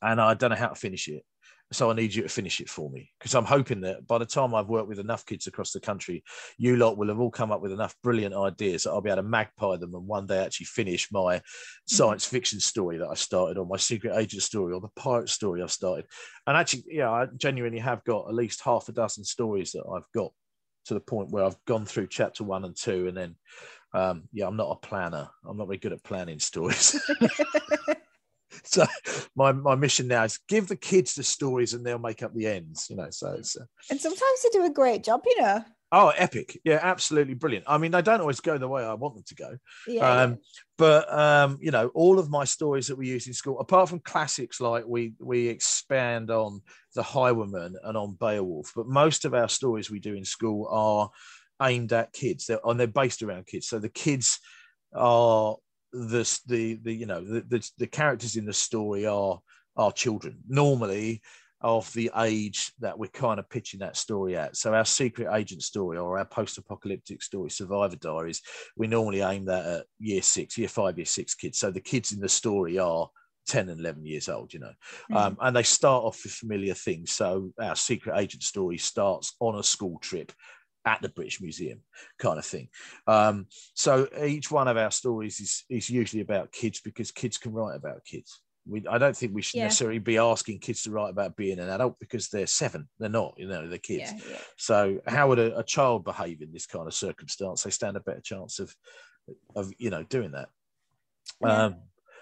[0.00, 1.24] and i don't know how to finish it
[1.72, 4.26] so I need you to finish it for me because I'm hoping that by the
[4.26, 6.22] time I've worked with enough kids across the country,
[6.58, 9.22] you lot will have all come up with enough brilliant ideas that I'll be able
[9.22, 11.40] to magpie them and one day actually finish my mm-hmm.
[11.86, 15.62] science fiction story that I started or my secret agent story or the pirate story
[15.62, 16.04] I've started.
[16.46, 20.10] And actually, yeah, I genuinely have got at least half a dozen stories that I've
[20.14, 20.32] got
[20.86, 23.36] to the point where I've gone through chapter one and two, and then
[23.94, 25.28] um, yeah, I'm not a planner.
[25.46, 27.00] I'm not very good at planning stories.
[28.64, 28.84] so
[29.34, 32.46] my my mission now is give the kids the stories and they'll make up the
[32.46, 35.64] ends you know so it's uh, and sometimes they do a great job you know
[35.92, 36.58] oh epic.
[36.64, 37.66] Yeah absolutely brilliant.
[37.68, 39.56] I mean they don't always go the way i want them to go.
[39.86, 40.38] Yeah, um,
[40.78, 44.00] but um you know all of my stories that we use in school apart from
[44.00, 46.60] classics like we we expand on
[46.94, 51.10] the highwayman and on beowulf but most of our stories we do in school are
[51.62, 52.46] aimed at kids.
[52.46, 53.68] They're and they're based around kids.
[53.68, 54.38] So the kids
[54.94, 55.56] are
[55.92, 59.40] the the the you know the, the, the characters in the story are
[59.76, 60.38] are children.
[60.48, 61.22] Normally
[61.62, 64.56] of the age that we're kind of pitching that story at.
[64.56, 68.42] So our secret agent story or our post-apocalyptic story, Survivor Diaries,
[68.76, 71.58] we normally aim that at year six, year five, year six kids.
[71.58, 73.08] So the kids in the story are
[73.46, 74.72] 10 and 11 years old, you know,
[75.10, 75.16] mm.
[75.16, 77.12] um, and they start off with familiar things.
[77.12, 80.32] So our secret agent story starts on a school trip
[80.84, 81.80] at the British Museum,
[82.18, 82.68] kind of thing.
[83.06, 87.52] Um, so each one of our stories is is usually about kids because kids can
[87.52, 88.40] write about kids.
[88.66, 89.64] We, I don't think we should yeah.
[89.64, 92.88] necessarily be asking kids to write about being an adult because they're seven.
[92.98, 94.12] They're not, you know, they're kids.
[94.12, 94.38] Yeah, yeah.
[94.56, 97.62] So how would a, a, child behave in this kind of circumstance?
[97.62, 98.74] They stand a better chance of,
[99.56, 100.48] of you know, doing that.
[101.42, 101.76] Um,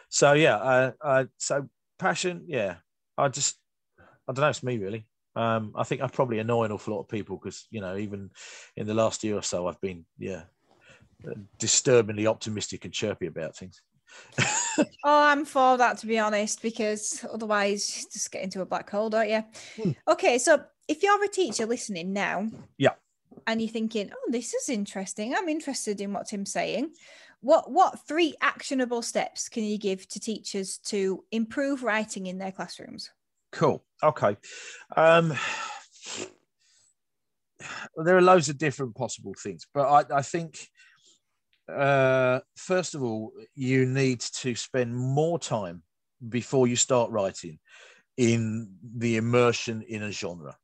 [0.08, 2.76] so yeah, I, uh, so passion, yeah.
[3.18, 3.56] I just,
[3.98, 4.48] I don't know.
[4.48, 5.06] It's me really.
[5.36, 8.30] Um, I think I probably annoy an awful lot of people because you know even
[8.76, 10.42] in the last year or so I've been yeah
[11.58, 13.80] disturbingly optimistic and chirpy about things.
[14.78, 19.10] oh, I'm for that to be honest, because otherwise just get into a black hole,
[19.10, 19.44] don't you?
[19.76, 19.90] Hmm.
[20.08, 22.94] Okay, so if you're a teacher listening now, yeah,
[23.46, 26.92] and you're thinking, oh, this is interesting, I'm interested in what Tim's saying.
[27.42, 32.52] What what three actionable steps can you give to teachers to improve writing in their
[32.52, 33.10] classrooms?
[33.52, 33.82] Cool.
[34.02, 34.36] Okay.
[34.96, 35.32] Um,
[37.96, 40.68] there are loads of different possible things, but I, I think
[41.70, 45.82] uh, first of all, you need to spend more time
[46.28, 47.58] before you start writing
[48.16, 50.56] in the immersion in a genre.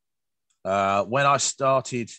[0.64, 2.10] Uh, when I started,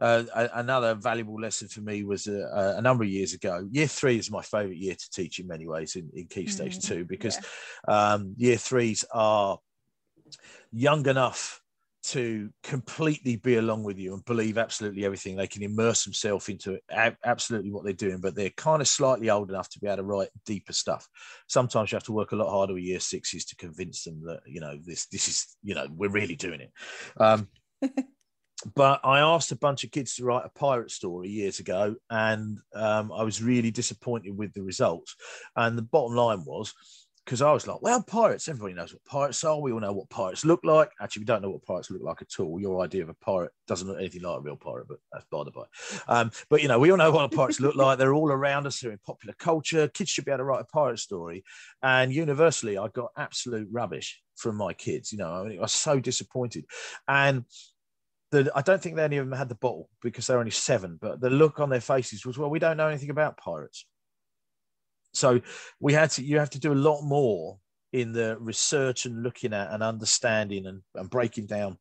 [0.00, 3.66] uh, another valuable lesson for me was a, uh, a, number of years ago.
[3.70, 6.78] Year three is my favorite year to teach in many ways in, in Key Stage
[6.78, 7.38] mm, two because
[7.88, 8.12] yeah.
[8.14, 9.58] um, year threes are
[10.72, 11.61] young enough
[12.02, 15.36] to completely be along with you and believe absolutely everything.
[15.36, 19.50] They can immerse themselves into absolutely what they're doing, but they're kind of slightly old
[19.50, 21.06] enough to be able to write deeper stuff.
[21.48, 24.40] Sometimes you have to work a lot harder with year sixes to convince them that
[24.46, 26.72] you know this this is you know we're really doing it.
[27.18, 27.48] Um,
[28.74, 32.58] but I asked a bunch of kids to write a pirate story years ago, and
[32.74, 35.14] um, I was really disappointed with the results.
[35.56, 36.74] And the bottom line was
[37.24, 39.60] because I was like, well, pirates, everybody knows what pirates are.
[39.60, 40.90] We all know what pirates look like.
[41.00, 42.60] Actually, we don't know what pirates look like at all.
[42.60, 45.44] Your idea of a pirate doesn't look anything like a real pirate, but that's by
[45.44, 45.62] the by.
[46.08, 47.98] Um, but, you know, we all know what pirates look like.
[47.98, 48.80] They're all around us.
[48.80, 49.86] They're in popular culture.
[49.88, 51.44] Kids should be able to write a pirate story.
[51.82, 55.12] And universally, I got absolute rubbish from my kids.
[55.12, 56.64] You know, I, mean, I was so disappointed.
[57.06, 57.44] And
[58.32, 61.20] the, I don't think any of them had the bottle because they're only seven, but
[61.20, 63.86] the look on their faces was, well, we don't know anything about pirates.
[65.12, 65.40] So
[65.80, 67.58] we had to, you have to do a lot more
[67.92, 71.78] in the research and looking at and understanding and, and breaking down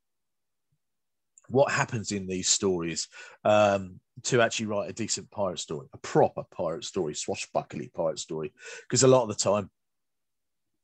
[1.47, 3.07] what happens in these stories
[3.43, 8.53] um, to actually write a decent pirate story, a proper pirate story, swashbuckly pirate story.
[8.81, 9.69] Because a lot of the time,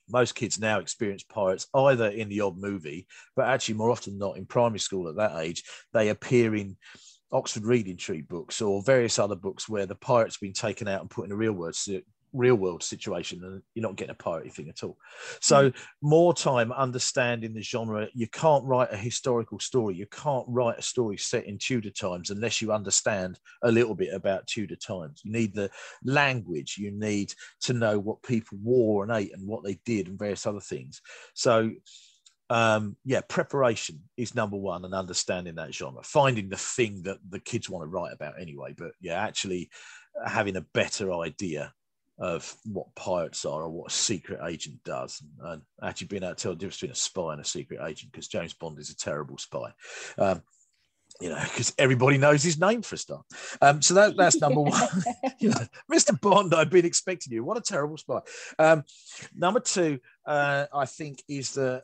[0.10, 4.38] most kids now experience pirates either in the odd movie, but actually more often not
[4.38, 5.63] in primary school at that age.
[5.93, 6.77] They appear in
[7.31, 11.10] Oxford Reading Tree books or various other books where the pirate's been taken out and
[11.10, 11.75] put in a real world
[12.34, 14.98] real world situation and you're not getting a piratey thing at all.
[15.40, 15.76] So mm.
[16.02, 18.08] more time understanding the genre.
[18.13, 19.96] You can't write a historical story.
[19.96, 24.13] You can't write a story set in tudor times unless you understand a little bit
[24.13, 25.22] about tudor times.
[25.24, 25.70] You need the
[26.04, 26.78] language.
[26.78, 30.46] You need to know what people wore and ate and what they did and various
[30.46, 31.02] other things.
[31.34, 31.72] So
[32.50, 37.40] um, yeah, preparation is number one, and understanding that genre, finding the thing that the
[37.40, 38.74] kids want to write about anyway.
[38.78, 39.70] But yeah, actually
[40.26, 41.74] having a better idea
[42.19, 46.41] of what pirates are or what a secret agent does, and actually being able to
[46.41, 48.95] tell the difference between a spy and a secret agent because James Bond is a
[48.95, 49.71] terrible spy.
[50.17, 50.41] Um,
[51.19, 53.25] you know, because everybody knows his name for a start.
[53.62, 54.88] Um, so that, that's number one.
[55.39, 56.19] you know, Mr.
[56.19, 57.43] Bond, I've been expecting you.
[57.43, 58.19] What a terrible spy.
[58.60, 58.84] Um,
[59.36, 61.84] number two, uh, I think, is that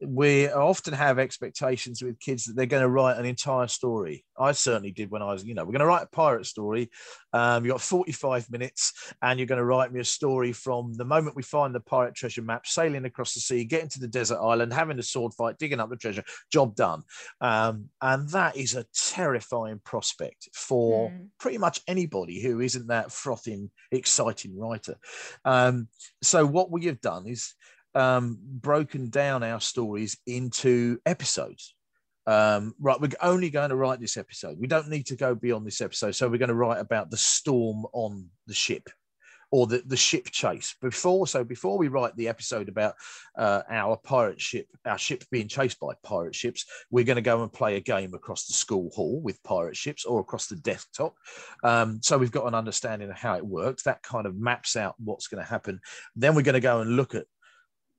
[0.00, 4.24] we often have expectations with kids that they're going to write an entire story.
[4.38, 6.90] I certainly did when I was, you know, we're going to write a pirate story.
[7.32, 11.04] Um, you've got 45 minutes and you're going to write me a story from the
[11.04, 14.38] moment we find the pirate treasure map, sailing across the sea, getting to the desert
[14.38, 17.02] island, having a sword fight, digging up the treasure, job done.
[17.40, 21.28] Um, and that is a terrifying prospect for mm.
[21.40, 24.96] pretty much anybody who isn't that frothing, exciting writer.
[25.44, 25.88] Um,
[26.22, 27.54] so what we have done is
[27.96, 31.74] um, broken down our stories into episodes.
[32.26, 34.58] Um, right, we're only going to write this episode.
[34.60, 36.14] We don't need to go beyond this episode.
[36.14, 38.88] So we're going to write about the storm on the ship
[39.52, 41.26] or the, the ship chase before.
[41.26, 42.94] So before we write the episode about
[43.38, 47.42] uh, our pirate ship, our ship being chased by pirate ships, we're going to go
[47.42, 51.14] and play a game across the school hall with pirate ships or across the desktop.
[51.62, 53.84] Um, so we've got an understanding of how it works.
[53.84, 55.80] That kind of maps out what's going to happen.
[56.16, 57.26] Then we're going to go and look at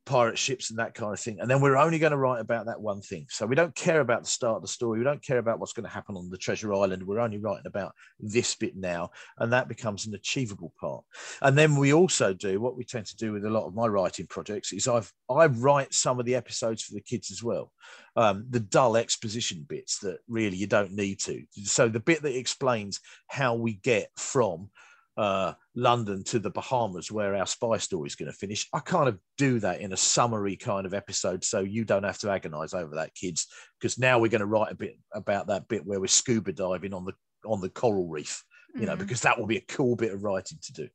[0.07, 1.39] pirate ships and that kind of thing.
[1.39, 3.25] And then we're only going to write about that one thing.
[3.29, 4.99] So we don't care about the start of the story.
[4.99, 7.03] We don't care about what's going to happen on the treasure island.
[7.03, 9.11] We're only writing about this bit now.
[9.37, 11.03] And that becomes an achievable part.
[11.41, 13.87] And then we also do what we tend to do with a lot of my
[13.87, 17.71] writing projects is I've I write some of the episodes for the kids as well.
[18.15, 21.43] Um, the dull exposition bits that really you don't need to.
[21.65, 24.69] So the bit that explains how we get from
[25.17, 28.67] uh, London to the Bahamas, where our spy story is going to finish.
[28.73, 32.17] I kind of do that in a summary kind of episode, so you don't have
[32.19, 33.45] to agonize over that, kids.
[33.79, 36.95] Because now we're going to write a bit about that bit where we're scuba diving
[36.95, 37.13] on the
[37.45, 38.89] on the coral reef, you mm-hmm.
[38.89, 40.89] know, because that will be a cool bit of writing to do.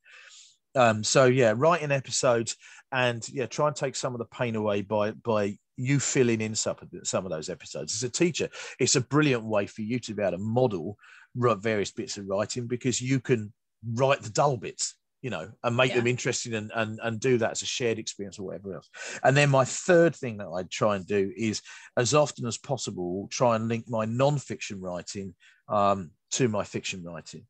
[0.74, 2.56] Um, so yeah, writing episodes
[2.90, 6.56] and yeah, try and take some of the pain away by by you filling in
[6.56, 7.94] some of, some of those episodes.
[7.94, 8.48] As a teacher,
[8.80, 10.98] it's a brilliant way for you to be able to model
[11.36, 13.52] various bits of writing because you can
[13.94, 15.98] write the dull bits you know and make yeah.
[15.98, 18.90] them interesting and, and and do that as a shared experience or whatever else
[19.22, 21.62] and then my third thing that i try and do is
[21.96, 25.34] as often as possible try and link my non-fiction writing
[25.68, 27.46] um, to my fiction writing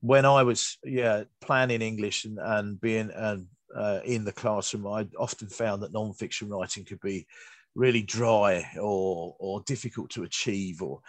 [0.00, 3.46] when i was yeah planning english and, and being and
[3.76, 7.26] uh, in the classroom i often found that non-fiction writing could be
[7.74, 11.00] really dry or or difficult to achieve or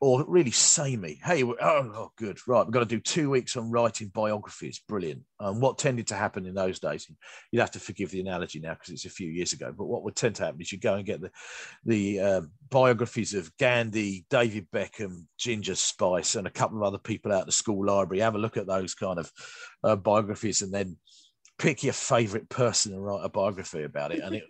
[0.00, 1.18] or really samey.
[1.24, 2.64] Hey, oh, oh, good, right.
[2.64, 4.80] We've got to do two weeks on writing biographies.
[4.88, 5.22] Brilliant.
[5.40, 7.10] Um, what tended to happen in those days,
[7.50, 10.04] you'd have to forgive the analogy now because it's a few years ago, but what
[10.04, 11.30] would tend to happen is you go and get the,
[11.84, 17.32] the um, biographies of Gandhi, David Beckham, Ginger Spice, and a couple of other people
[17.32, 18.20] out the school library.
[18.20, 19.32] Have a look at those kind of
[19.82, 20.96] uh, biographies and then
[21.58, 24.20] pick your favorite person and write a biography about it.
[24.20, 24.44] And it,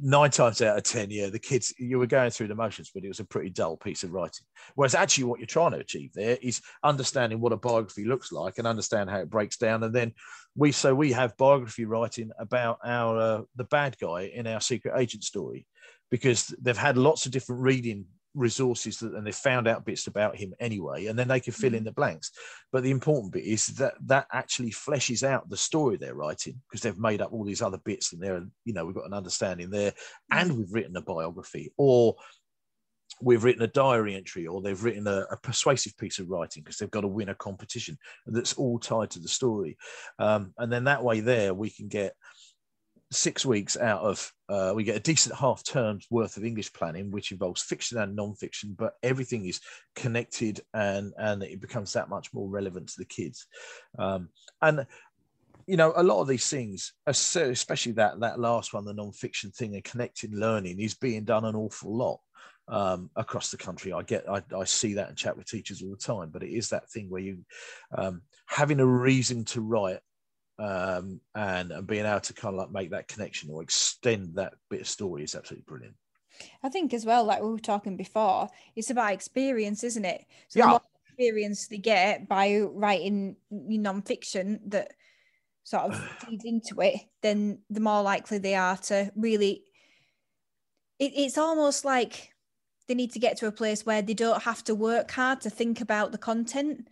[0.00, 3.04] nine times out of ten, yeah, the kids you were going through the motions, but
[3.04, 4.46] it was a pretty dull piece of writing.
[4.74, 8.58] Whereas actually, what you're trying to achieve there is understanding what a biography looks like
[8.58, 9.82] and understand how it breaks down.
[9.82, 10.12] And then
[10.56, 14.94] we so we have biography writing about our uh, the bad guy in our secret
[14.98, 15.66] agent story
[16.10, 20.36] because they've had lots of different reading resources that, and they found out bits about
[20.36, 21.86] him anyway and then they can fill in mm.
[21.86, 22.30] the blanks
[22.72, 26.80] but the important bit is that that actually fleshes out the story they're writing because
[26.80, 29.70] they've made up all these other bits and they're you know we've got an understanding
[29.70, 29.92] there
[30.30, 30.56] and mm.
[30.56, 32.14] we've written a biography or
[33.20, 36.78] we've written a diary entry or they've written a, a persuasive piece of writing because
[36.78, 39.76] they've got to win a competition that's all tied to the story
[40.18, 42.14] um, and then that way there we can get
[43.12, 47.10] six weeks out of uh, we get a decent half term's worth of English planning,
[47.10, 49.60] which involves fiction and non-fiction, but everything is
[49.94, 53.46] connected and and it becomes that much more relevant to the kids.
[53.98, 54.28] Um,
[54.60, 54.86] and
[55.66, 59.74] you know, a lot of these things, especially that that last one, the non-fiction thing
[59.74, 62.20] and connected learning, is being done an awful lot
[62.68, 63.92] um, across the country.
[63.92, 66.30] I get, I, I, see that and chat with teachers all the time.
[66.30, 67.38] But it is that thing where you
[67.96, 70.00] um, having a reason to write
[70.62, 74.54] um, and, and being able to kind of like make that connection or extend that
[74.70, 75.96] bit of story is absolutely brilliant.
[76.62, 80.24] I think as well, like we were talking before, it's about experience, isn't it?
[80.48, 80.66] So yeah.
[80.66, 84.92] the more experience they get by writing non-fiction that
[85.64, 85.98] sort of
[86.28, 89.64] feeds into it, then the more likely they are to really.
[90.98, 92.32] It, it's almost like
[92.86, 95.50] they need to get to a place where they don't have to work hard to
[95.50, 96.86] think about the content.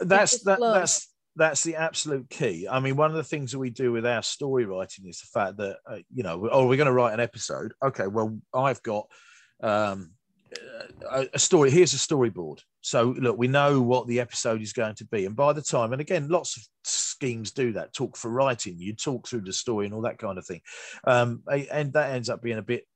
[0.00, 2.66] That's that, that's that's the absolute key.
[2.68, 5.38] I mean, one of the things that we do with our story writing is the
[5.38, 7.72] fact that uh, you know, oh, we're going to write an episode.
[7.84, 9.06] Okay, well, I've got
[9.62, 10.12] um,
[11.10, 11.70] a, story.
[11.70, 12.60] Here's a storyboard.
[12.80, 15.92] So look, we know what the episode is going to be, and by the time,
[15.92, 17.92] and again, lots of schemes do that.
[17.92, 20.62] Talk for writing, you talk through the story and all that kind of thing,
[21.06, 22.86] um, and that ends up being a bit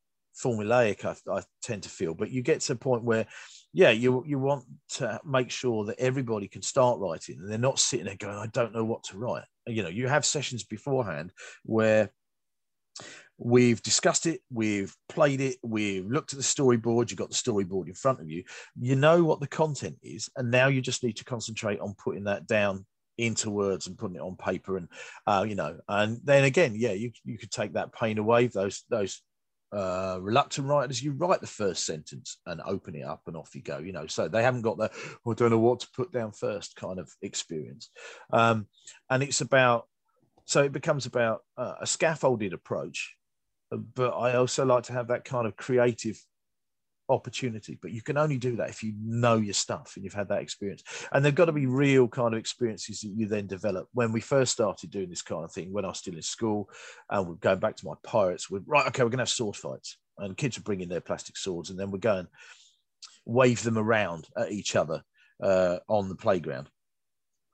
[0.43, 1.05] formulaic.
[1.05, 3.27] I, I tend to feel, but you get to a point where
[3.73, 7.79] yeah, you you want to make sure that everybody can start writing and they're not
[7.79, 9.45] sitting there going, I don't know what to write.
[9.67, 11.33] You know, you have sessions beforehand
[11.65, 12.11] where
[13.39, 17.87] we've discussed it, we've played it, we've looked at the storyboard, you've got the storyboard
[17.87, 18.45] in front of you,
[18.79, 22.25] you know what the content is, and now you just need to concentrate on putting
[22.25, 22.85] that down
[23.19, 24.89] into words and putting it on paper and
[25.27, 28.85] uh, you know and then again yeah you, you could take that pain away those
[28.89, 29.21] those
[29.73, 33.63] uh, reluctant writers, you write the first sentence and open it up and off you
[33.63, 33.79] go.
[33.79, 34.91] You know, so they haven't got the
[35.25, 37.91] oh, I don't know what to put down first kind of experience.
[38.33, 38.67] Um,
[39.09, 39.87] and it's about
[40.45, 43.15] so it becomes about uh, a scaffolded approach,
[43.71, 46.21] but I also like to have that kind of creative
[47.11, 50.29] opportunity but you can only do that if you know your stuff and you've had
[50.29, 50.83] that experience.
[51.13, 53.89] And there've got to be real kind of experiences that you then develop.
[53.93, 56.69] When we first started doing this kind of thing when i was still in school
[57.11, 59.57] and we're going back to my pirates we're right okay we're going to have sword
[59.57, 59.99] fights.
[60.19, 62.27] And kids are bringing their plastic swords and then we're going
[63.25, 65.03] wave them around at each other
[65.43, 66.69] uh, on the playground.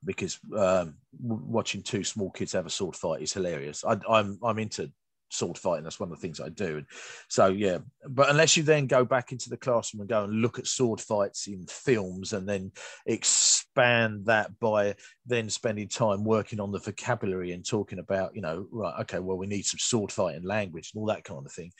[0.05, 3.85] Because um, watching two small kids have a sword fight is hilarious.
[3.85, 4.93] I, I'm I'm into
[5.37, 5.85] sword fighting.
[5.85, 6.79] That's one of the things I do.
[6.79, 6.87] And
[7.29, 7.79] so, yeah,
[8.09, 11.01] but unless you then go back into the classroom and go and look at sword
[11.01, 12.73] fights in films and then
[13.07, 14.95] expand that by
[15.27, 19.37] then spending time working on the vocabulary and talking about, you know, right, okay, well,
[19.37, 21.73] we need some sword fighting language and all that kind of thing.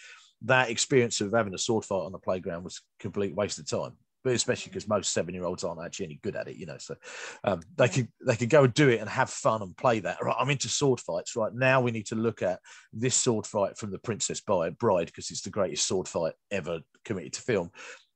[0.43, 3.97] That experience of having a sword fight on the playground was complete waste of time
[4.27, 6.79] but especially because most seven year olds aren't actually any good at it, you know.
[6.79, 6.97] So
[7.45, 10.19] um, they could they could go and do it and have fun and play that.
[10.21, 11.37] Right, I'm into sword fights.
[11.37, 12.59] Right now, we need to look at
[12.93, 17.35] this sword fight from the Princess Bride because it's the greatest sword fight ever committed
[17.35, 17.71] to film.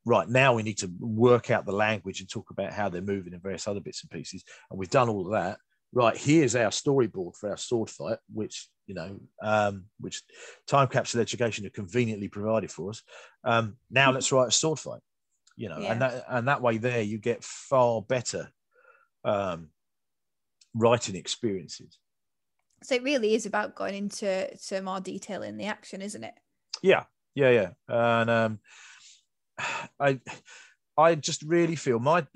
[0.04, 3.32] Right now, we need to work out the language and talk about how they're moving
[3.32, 4.42] and various other bits and pieces.
[4.68, 5.58] And we've done all of that.
[5.92, 10.24] Right, here's our storyboard for our sword fight, which you know, um, which
[10.66, 13.00] time capsule education have conveniently provided for us.
[13.44, 14.98] Um, now let's write a sword fight
[15.60, 15.92] you know, yeah.
[15.92, 18.48] and that and that way there you get far better
[19.26, 19.68] um,
[20.74, 21.98] writing experiences.
[22.82, 26.32] So it really is about going into to more detail in the action, isn't it?
[26.82, 27.04] Yeah,
[27.34, 28.58] yeah, yeah, and um,
[30.00, 30.18] I
[30.96, 32.26] I just really feel my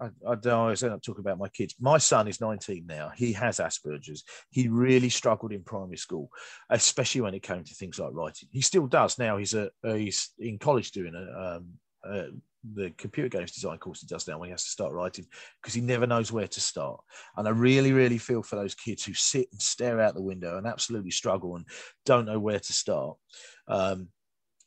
[0.00, 1.76] I, I don't always end up talking about my kids.
[1.78, 3.12] My son is 19 now.
[3.14, 4.24] He has Asperger's.
[4.50, 6.30] He really struggled in primary school,
[6.68, 8.48] especially when it came to things like writing.
[8.50, 9.36] He still does now.
[9.36, 11.68] He's a he's in college doing a, um,
[12.04, 12.24] a
[12.74, 15.26] the computer games design course he does now when he has to start writing
[15.60, 17.00] because he never knows where to start.
[17.36, 20.58] And I really, really feel for those kids who sit and stare out the window
[20.58, 21.66] and absolutely struggle and
[22.04, 23.16] don't know where to start.
[23.66, 24.08] Um,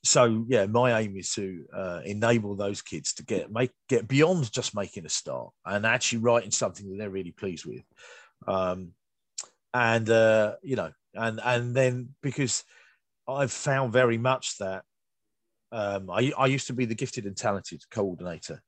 [0.03, 4.51] so yeah, my aim is to uh, enable those kids to get make get beyond
[4.51, 7.83] just making a start and actually writing something that they're really pleased with.
[8.47, 8.91] Um,
[9.73, 12.63] and uh, you know, and and then because
[13.27, 14.83] I've found very much that
[15.75, 18.61] um, I, I used to be the gifted and talented coordinator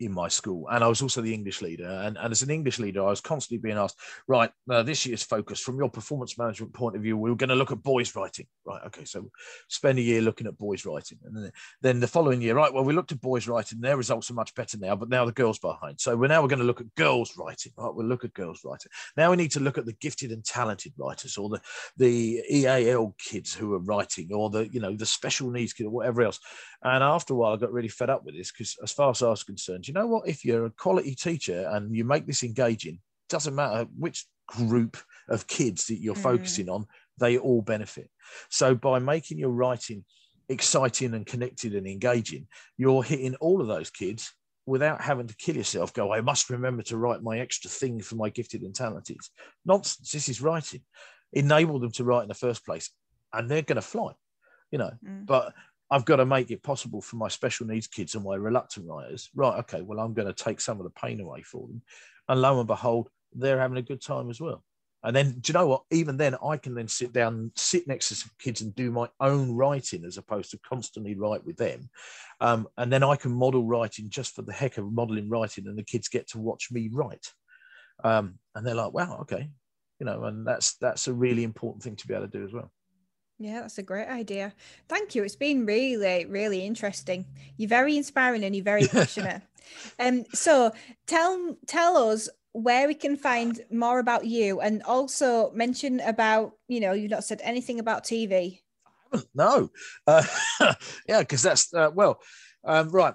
[0.00, 2.78] in my school and i was also the english leader and, and as an english
[2.78, 6.72] leader i was constantly being asked right uh, this year's focus from your performance management
[6.72, 8.46] point of view we are going to look at boys writing.
[8.64, 9.30] Right okay so
[9.68, 12.84] spend a year looking at boys writing and then, then the following year right well
[12.84, 15.58] we looked at boys writing their results are much better now but now the girls
[15.58, 16.00] behind.
[16.00, 18.60] So we're now we're going to look at girls writing right we'll look at girls
[18.64, 18.90] writing.
[19.16, 21.60] Now we need to look at the gifted and talented writers or the
[21.96, 25.90] the eal kids who are writing or the you know the special needs kids or
[25.90, 26.38] whatever else.
[26.82, 29.22] And after a while i got really fed up with this because as far as
[29.22, 30.28] i was concerned you know what?
[30.28, 34.96] If you're a quality teacher and you make this engaging, doesn't matter which group
[35.28, 36.22] of kids that you're mm.
[36.22, 36.86] focusing on,
[37.18, 38.10] they all benefit.
[38.50, 40.04] So by making your writing
[40.48, 44.32] exciting and connected and engaging, you're hitting all of those kids
[44.66, 45.92] without having to kill yourself.
[45.92, 49.18] Go, I must remember to write my extra thing for my gifted and talented.
[49.64, 50.10] Nonsense.
[50.10, 50.82] This is writing.
[51.32, 52.90] Enable them to write in the first place,
[53.32, 54.12] and they're going to fly.
[54.70, 55.24] You know, mm.
[55.24, 55.54] but
[55.90, 59.30] I've got to make it possible for my special needs kids and my reluctant writers.
[59.34, 61.82] Right, okay, well, I'm going to take some of the pain away for them.
[62.28, 64.62] And lo and behold, they're having a good time as well.
[65.04, 65.84] And then, do you know what?
[65.92, 69.08] Even then, I can then sit down, sit next to some kids and do my
[69.20, 71.88] own writing as opposed to constantly write with them.
[72.40, 75.78] Um, and then I can model writing just for the heck of modeling writing, and
[75.78, 77.32] the kids get to watch me write.
[78.02, 79.48] Um, and they're like, wow, okay.
[80.00, 82.52] You know, and that's that's a really important thing to be able to do as
[82.52, 82.72] well.
[83.38, 84.52] Yeah, that's a great idea.
[84.88, 85.22] Thank you.
[85.22, 87.24] It's been really, really interesting.
[87.56, 89.42] You're very inspiring and you're very passionate.
[89.98, 90.72] um, so
[91.06, 96.80] tell tell us where we can find more about you and also mention about, you
[96.80, 98.60] know, you've not said anything about TV.
[99.34, 99.70] No.
[100.06, 100.22] Uh,
[101.08, 102.20] yeah, because that's uh, well,
[102.64, 103.14] um, right.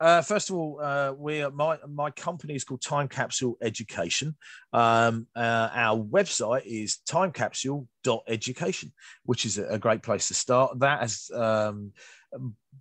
[0.00, 4.34] Uh, first of all, uh, we my my company is called Time Capsule Education.
[4.72, 8.92] Um, uh, our website is timecapsule.education,
[9.24, 10.78] which is a, a great place to start.
[10.78, 11.92] That has um,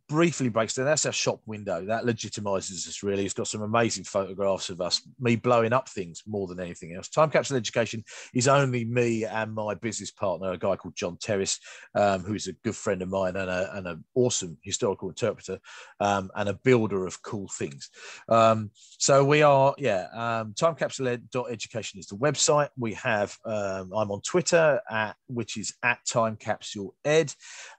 [0.07, 0.85] briefly breaks down.
[0.85, 1.85] That's our shop window.
[1.85, 3.25] That legitimizes us really.
[3.25, 7.09] It's got some amazing photographs of us, me blowing up things more than anything else.
[7.09, 11.59] Time Capsule Education is only me and my business partner, a guy called John Terrace,
[11.95, 15.59] um, who's a good friend of mine and, a, and an awesome historical interpreter
[15.99, 17.89] um, and a builder of cool things.
[18.27, 22.69] Um, so we are, yeah, um, timecapsule.education is the website.
[22.77, 27.33] We have, um, I'm on Twitter, at, which is at Time Capsule Ed.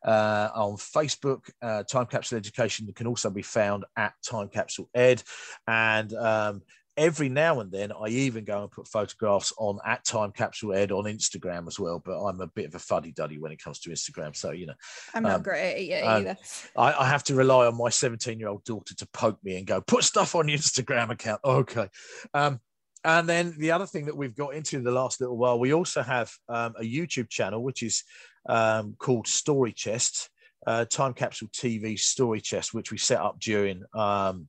[0.04, 5.22] Uh, on Facebook, uh, Time Capsule Education can also be found at Time Capsule Ed.
[5.66, 6.62] And um,
[6.96, 10.92] every now and then I even go and put photographs on at Time Capsule Ed
[10.92, 12.00] on Instagram as well.
[12.04, 14.36] But I'm a bit of a fuddy duddy when it comes to Instagram.
[14.36, 14.74] So, you know,
[15.14, 16.36] I'm not um, great at it either.
[16.76, 19.66] I, I, have to rely on my 17 year old daughter to poke me and
[19.66, 21.40] go, put stuff on your Instagram account.
[21.50, 21.88] Okay.
[22.34, 22.60] Um,
[23.04, 25.72] and then the other thing that we've got into in the last little while, we
[25.72, 28.04] also have um, a YouTube channel, which is
[28.48, 30.29] um, called Story Chest
[30.66, 34.48] uh, Time Capsule TV Story Chest, which we set up during um,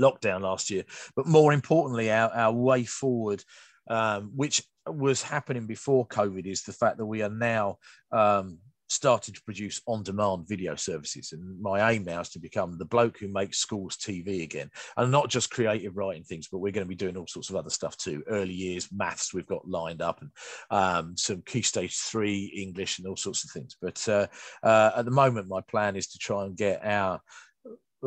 [0.00, 0.84] lockdown last year.
[1.16, 3.44] But more importantly, our, our way forward,
[3.88, 7.78] um, which was happening before COVID, is the fact that we are now
[8.10, 8.58] um,
[8.92, 13.18] started to produce on-demand video services and my aim now is to become the bloke
[13.18, 14.70] who makes schools tv again.
[14.96, 17.56] And not just creative writing things but we're going to be doing all sorts of
[17.56, 18.22] other stuff too.
[18.28, 20.30] Early years maths we've got lined up and
[20.70, 23.76] um, some key stage three english and all sorts of things.
[23.80, 24.26] But uh,
[24.62, 27.20] uh, at the moment my plan is to try and get our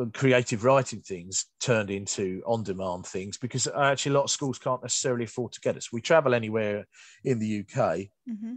[0.00, 4.82] uh, creative writing things turned into on-demand things because actually a lot of schools can't
[4.82, 5.92] necessarily afford to get us.
[5.92, 6.86] We travel anywhere
[7.24, 8.54] in the uk mm-hmm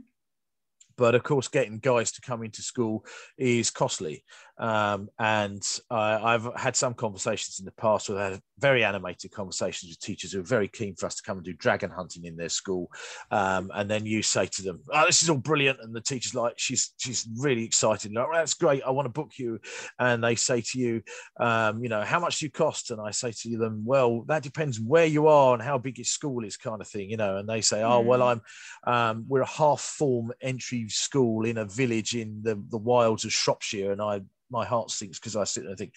[1.00, 3.06] but of course, getting guys to come into school
[3.38, 4.26] is costly.
[4.60, 9.32] Um, and uh, I've had some conversations in the past where I had very animated
[9.32, 12.26] conversations with teachers who are very keen for us to come and do dragon hunting
[12.26, 12.92] in their school.
[13.32, 16.36] Um, and then you say to them, "Oh, this is all brilliant," and the teacher's
[16.36, 18.12] like, "She's she's really excited.
[18.12, 18.84] Like, that's great.
[18.84, 19.62] I want to book you."
[19.98, 21.04] And they say to you,
[21.40, 24.44] um, "You know, how much do you cost?" And I say to them, "Well, that
[24.44, 27.38] depends where you are and how big your school is, kind of thing." You know,
[27.38, 28.42] and they say, "Oh, well, mm.
[28.86, 33.26] I'm um, we're a half form entry school in a village in the the wilds
[33.26, 34.22] of Shropshire, and I
[34.52, 35.94] my heart sinks because I sit there and think,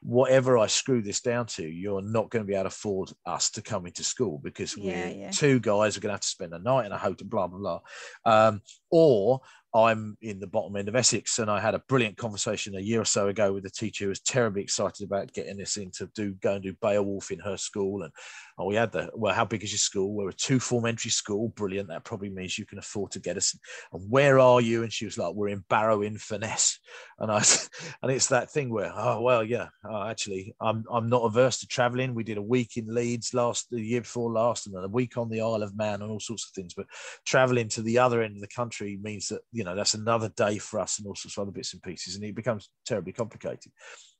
[0.00, 3.50] whatever I screw this down to, you're not going to be able to afford us
[3.50, 5.30] to come into school because we're yeah.
[5.30, 7.58] two guys are going to have to spend a night in a hotel, blah blah
[7.58, 7.80] blah.
[8.24, 9.40] Um, or
[9.76, 13.02] I'm in the bottom end of Essex, and I had a brilliant conversation a year
[13.02, 16.08] or so ago with a teacher who was terribly excited about getting us in to
[16.14, 18.12] do go and do Beowulf in her school, and
[18.58, 20.14] oh, we had the well, how big is your school?
[20.14, 21.88] We're a two form entry school, brilliant.
[21.88, 23.54] That probably means you can afford to get us.
[23.92, 24.82] And where are you?
[24.82, 26.78] And she was like, we're in Barrow in Furness,
[27.18, 27.44] and I
[28.02, 31.66] and it's that thing where oh well, yeah, oh, actually, I'm I'm not averse to
[31.66, 32.14] travelling.
[32.14, 35.18] We did a week in Leeds last the year before last, and then a week
[35.18, 36.72] on the Isle of Man, and all sorts of things.
[36.72, 36.86] But
[37.26, 40.58] travelling to the other end of the country means that you know that's another day
[40.58, 43.72] for us and all sorts of other bits and pieces, and it becomes terribly complicated.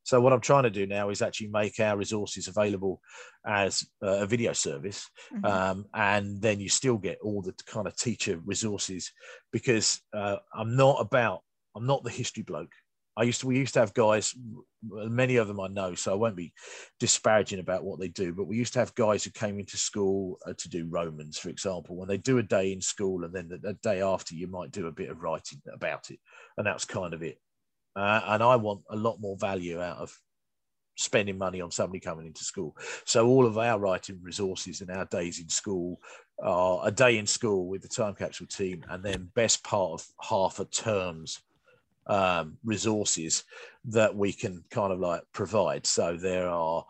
[0.02, 3.00] So what I'm trying to do now is actually make our resources available
[3.44, 5.44] as a video service, mm-hmm.
[5.44, 9.10] um, and then you still get all the kind of teacher resources
[9.52, 11.40] because uh, I'm not about
[11.74, 12.72] I'm not the history bloke.
[13.16, 14.34] I used to we used to have guys,
[14.82, 16.52] many of them I know, so I won't be
[17.00, 18.32] disparaging about what they do.
[18.34, 21.48] But we used to have guys who came into school uh, to do Romans, for
[21.48, 21.96] example.
[21.96, 24.70] When they do a day in school, and then the, the, day after, you might
[24.70, 26.18] do a bit of writing about it,
[26.58, 27.38] and that's kind of it.
[27.94, 30.14] Uh, and I want a lot more value out of
[30.96, 32.76] spending money on somebody coming into school.
[33.04, 36.00] So all of our writing resources and our days in school
[36.42, 40.06] are a day in school with the time capsule team, and then best part of
[40.20, 41.40] half a term's
[42.06, 43.44] um, resources
[43.84, 45.86] that we can kind of like provide.
[45.86, 46.84] So there are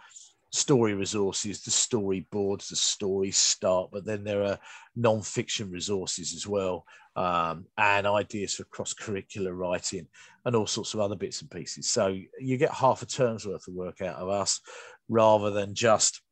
[0.53, 4.59] story resources, the storyboards, the story start, but then there are
[4.95, 6.85] non-fiction resources as well,
[7.17, 10.07] um, and ideas for cross-curricular writing
[10.45, 11.91] and all sorts of other bits and pieces.
[11.91, 14.61] So you get half a term's worth of work out of us,
[15.09, 16.23] rather than just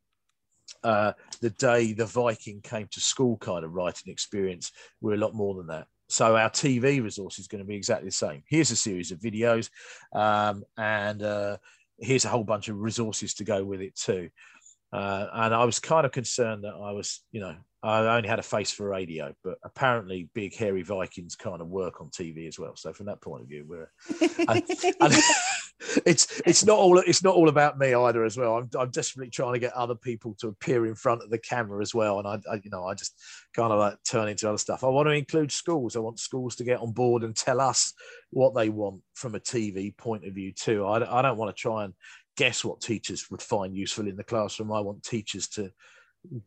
[0.82, 4.72] uh, the day the Viking came to school kind of writing experience.
[5.00, 5.86] We're a lot more than that.
[6.08, 8.42] So our TV resource is going to be exactly the same.
[8.46, 9.70] Here's a series of videos,
[10.12, 11.56] um, and uh,
[11.98, 14.30] here's a whole bunch of resources to go with it too.
[14.92, 18.38] Uh, and I was kind of concerned that I was, you know, I only had
[18.38, 22.58] a face for radio, but apparently big hairy Vikings kind of work on TV as
[22.58, 22.76] well.
[22.76, 23.90] So from that point of view, we're
[24.48, 24.62] and,
[25.00, 25.14] and
[26.06, 28.56] it's it's not all it's not all about me either as well.
[28.56, 31.80] I'm, I'm desperately trying to get other people to appear in front of the camera
[31.82, 33.20] as well, and I, I you know I just
[33.54, 34.84] kind of like turn into other stuff.
[34.84, 35.96] I want to include schools.
[35.96, 37.92] I want schools to get on board and tell us
[38.30, 40.84] what they want from a TV point of view too.
[40.84, 41.94] I, I don't want to try and
[42.36, 44.72] guess what teachers would find useful in the classroom.
[44.72, 45.70] I want teachers to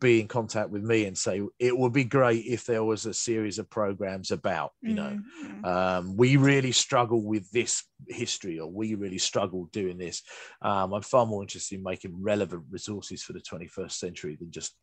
[0.00, 3.14] be in contact with me and say it would be great if there was a
[3.14, 5.64] series of programs about you know Mm-hmm.
[5.64, 10.22] um, we really struggle with this history or we really struggle doing this
[10.62, 14.74] um, i'm far more interested in making relevant resources for the 21st century than just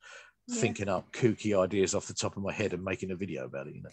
[0.48, 0.62] Yeah.
[0.62, 3.68] thinking up kooky ideas off the top of my head and making a video about
[3.68, 3.90] it you know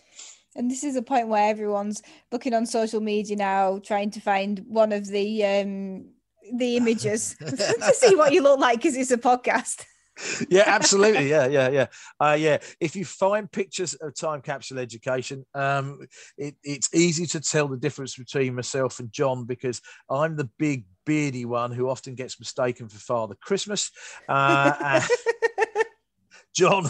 [0.54, 4.62] And this is a point where everyone's looking on social media now, trying to find
[4.68, 6.10] one of the um
[6.58, 9.86] the images to see what you look like because it's a podcast.
[10.48, 11.28] yeah absolutely.
[11.28, 11.86] Yeah yeah yeah.
[12.20, 16.00] Uh, yeah if you find pictures of time capsule education um
[16.36, 20.84] it, it's easy to tell the difference between myself and john because i'm the big
[21.04, 23.90] beardy one who often gets mistaken for father christmas.
[24.28, 25.00] Uh,
[26.54, 26.84] john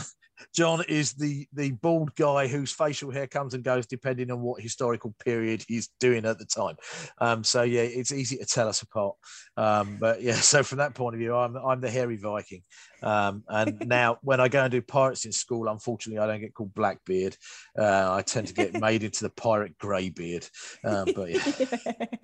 [0.55, 4.61] john is the the bald guy whose facial hair comes and goes depending on what
[4.61, 6.77] historical period he's doing at the time
[7.19, 9.15] um so yeah it's easy to tell us apart
[9.57, 12.63] um but yeah so from that point of view i'm i'm the hairy viking
[13.03, 16.55] um, and now when I go and do pirates in school, unfortunately, I don't get
[16.55, 17.37] called Blackbeard.
[17.79, 20.49] Uh, I tend to get made into the pirate Greybeard.
[20.85, 22.17] Um, but yeah.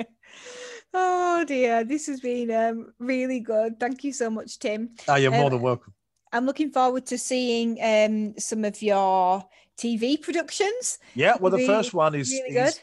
[0.95, 3.79] oh dear, this has been um, really good.
[3.81, 4.91] Thank you so much, Tim.
[5.09, 5.95] Oh, you're more Um, than welcome.
[6.33, 9.45] I'm looking forward to seeing um, some of your
[9.79, 10.99] TV productions.
[11.15, 11.37] Yeah.
[11.41, 12.81] Well, the really- first one is, Really is-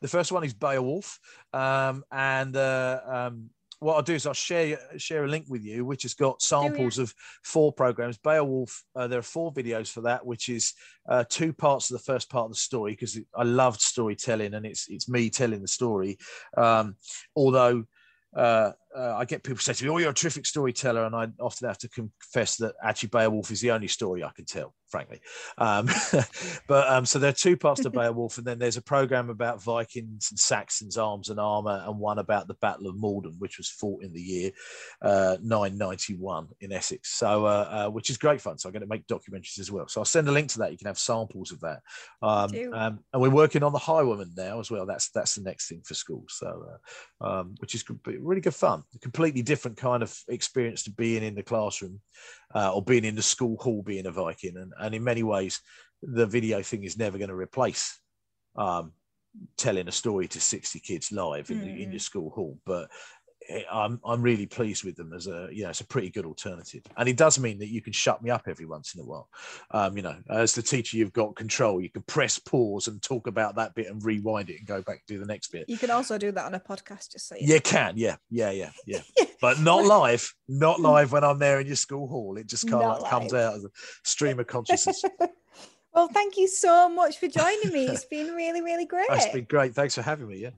[0.00, 1.18] the first one is Beowulf.
[1.52, 5.84] Um, and uh, um, what I'll do is I'll share share a link with you,
[5.84, 7.14] which has got samples of
[7.44, 8.18] four programs.
[8.18, 10.74] Beowulf, uh, there are four videos for that, which is
[11.08, 14.66] uh, two parts of the first part of the story because I loved storytelling and
[14.66, 16.18] it's it's me telling the story.
[16.56, 16.96] Um,
[17.36, 17.84] although
[18.36, 21.28] uh, uh, I get people say to me, "Oh, you're a terrific storyteller," and I
[21.40, 25.20] often have to confess that actually Beowulf is the only story I can tell, frankly.
[25.58, 25.88] Um,
[26.66, 29.62] but um, so there are two parts to Beowulf, and then there's a program about
[29.62, 33.68] Vikings and Saxons, arms and armor, and one about the Battle of Maldon, which was
[33.68, 34.50] fought in the year
[35.02, 37.10] uh, 991 in Essex.
[37.10, 38.58] So, uh, uh, which is great fun.
[38.58, 39.88] So I'm going to make documentaries as well.
[39.88, 40.72] So I'll send a link to that.
[40.72, 41.80] You can have samples of that.
[42.22, 44.86] Um, um, and we're working on the Highwayman now as well.
[44.86, 46.34] That's that's the next thing for schools.
[46.38, 46.64] So,
[47.20, 48.82] uh, um, which is really good fun.
[48.94, 52.00] A completely different kind of experience to being in the classroom
[52.58, 54.56] uh, or being in the school hall, being a Viking.
[54.56, 55.60] And, and in many ways,
[56.02, 58.00] the video thing is never going to replace
[58.56, 58.92] um,
[59.56, 61.92] telling a story to 60 kids live in, the, in Mm.
[61.92, 62.58] your school hall.
[62.66, 62.90] But
[63.70, 66.82] I'm, I'm really pleased with them as a, you know, it's a pretty good alternative.
[66.96, 69.28] And it does mean that you can shut me up every once in a while.
[69.70, 71.80] Um, you know, as the teacher, you've got control.
[71.80, 74.96] You can press pause and talk about that bit and rewind it and go back
[75.00, 75.68] and do the next bit.
[75.68, 78.50] You can also do that on a podcast, just so you You can, yeah, yeah,
[78.50, 79.00] yeah, yeah.
[79.40, 82.36] But not live, not live when I'm there in your school hall.
[82.36, 83.70] It just kind of comes out as a
[84.02, 85.04] stream of consciousness.
[85.94, 87.86] Well, thank you so much for joining me.
[87.86, 89.08] It's been really, really great.
[89.08, 89.74] That's been great.
[89.74, 90.36] Thanks for having me.
[90.38, 90.50] Yeah.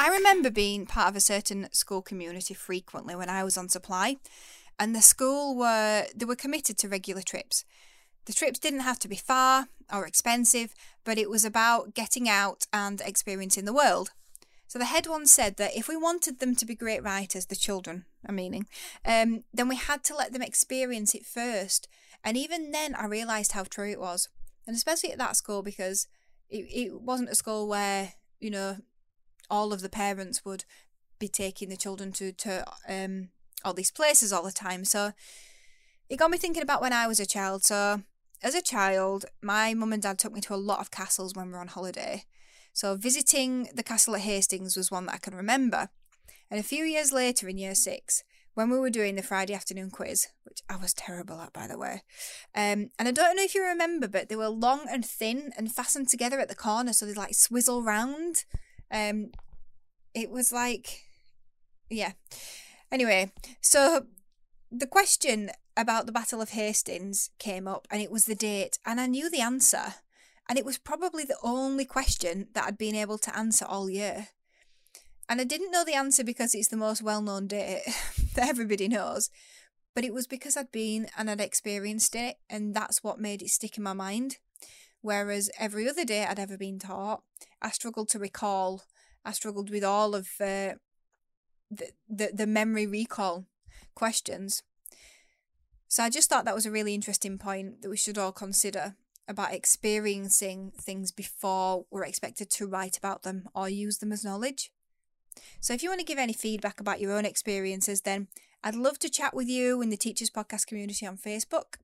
[0.00, 4.16] I remember being part of a certain school community frequently when I was on supply,
[4.78, 7.66] and the school were they were committed to regular trips.
[8.24, 10.74] The trips didn't have to be far or expensive,
[11.04, 14.12] but it was about getting out and experiencing the world.
[14.68, 17.54] So the head one said that if we wanted them to be great writers, the
[17.54, 18.68] children, I'm meaning,
[19.04, 21.88] um, then we had to let them experience it first.
[22.24, 24.30] And even then, I realised how true it was,
[24.66, 26.06] and especially at that school because
[26.48, 28.78] it, it wasn't a school where you know
[29.50, 30.64] all of the parents would
[31.18, 33.28] be taking the children to to um
[33.64, 34.84] all these places all the time.
[34.84, 35.12] So
[36.08, 37.64] it got me thinking about when I was a child.
[37.64, 38.02] So
[38.42, 41.46] as a child, my mum and dad took me to a lot of castles when
[41.46, 42.24] we were on holiday.
[42.72, 45.90] So visiting the castle at Hastings was one that I can remember.
[46.50, 48.24] And a few years later in year six,
[48.54, 51.78] when we were doing the Friday afternoon quiz, which I was terrible at by the
[51.78, 52.02] way.
[52.54, 55.72] Um, and I don't know if you remember, but they were long and thin and
[55.72, 58.44] fastened together at the corner, so they'd like swizzle round.
[58.90, 59.30] Um,
[60.14, 61.02] it was like,
[61.88, 62.12] yeah.
[62.90, 64.06] Anyway, so
[64.70, 69.00] the question about the Battle of Hastings came up, and it was the date, and
[69.00, 69.94] I knew the answer,
[70.48, 74.28] and it was probably the only question that I'd been able to answer all year.
[75.28, 77.82] And I didn't know the answer because it's the most well known date
[78.34, 79.30] that everybody knows,
[79.94, 83.50] but it was because I'd been and I'd experienced it, and that's what made it
[83.50, 84.38] stick in my mind.
[85.02, 87.22] Whereas every other day I'd ever been taught,
[87.62, 88.82] I struggled to recall.
[89.24, 90.74] I struggled with all of uh,
[91.70, 93.46] the, the the memory recall
[93.94, 94.62] questions.
[95.88, 98.94] So I just thought that was a really interesting point that we should all consider
[99.26, 104.70] about experiencing things before we're expected to write about them or use them as knowledge.
[105.60, 108.28] So if you want to give any feedback about your own experiences, then
[108.62, 111.76] I'd love to chat with you in the Teachers Podcast community on Facebook.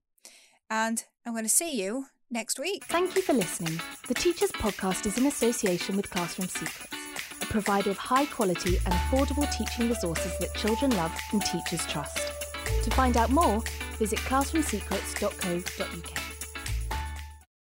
[0.69, 2.85] And I'm going to see you next week.
[2.85, 3.81] Thank you for listening.
[4.09, 6.93] The Teachers Podcast is in association with Classroom Secrets,
[7.41, 12.19] a provider of high quality and affordable teaching resources that children love and teachers trust.
[12.83, 13.63] To find out more,
[13.99, 16.26] visit classroomsecrets.co.uk.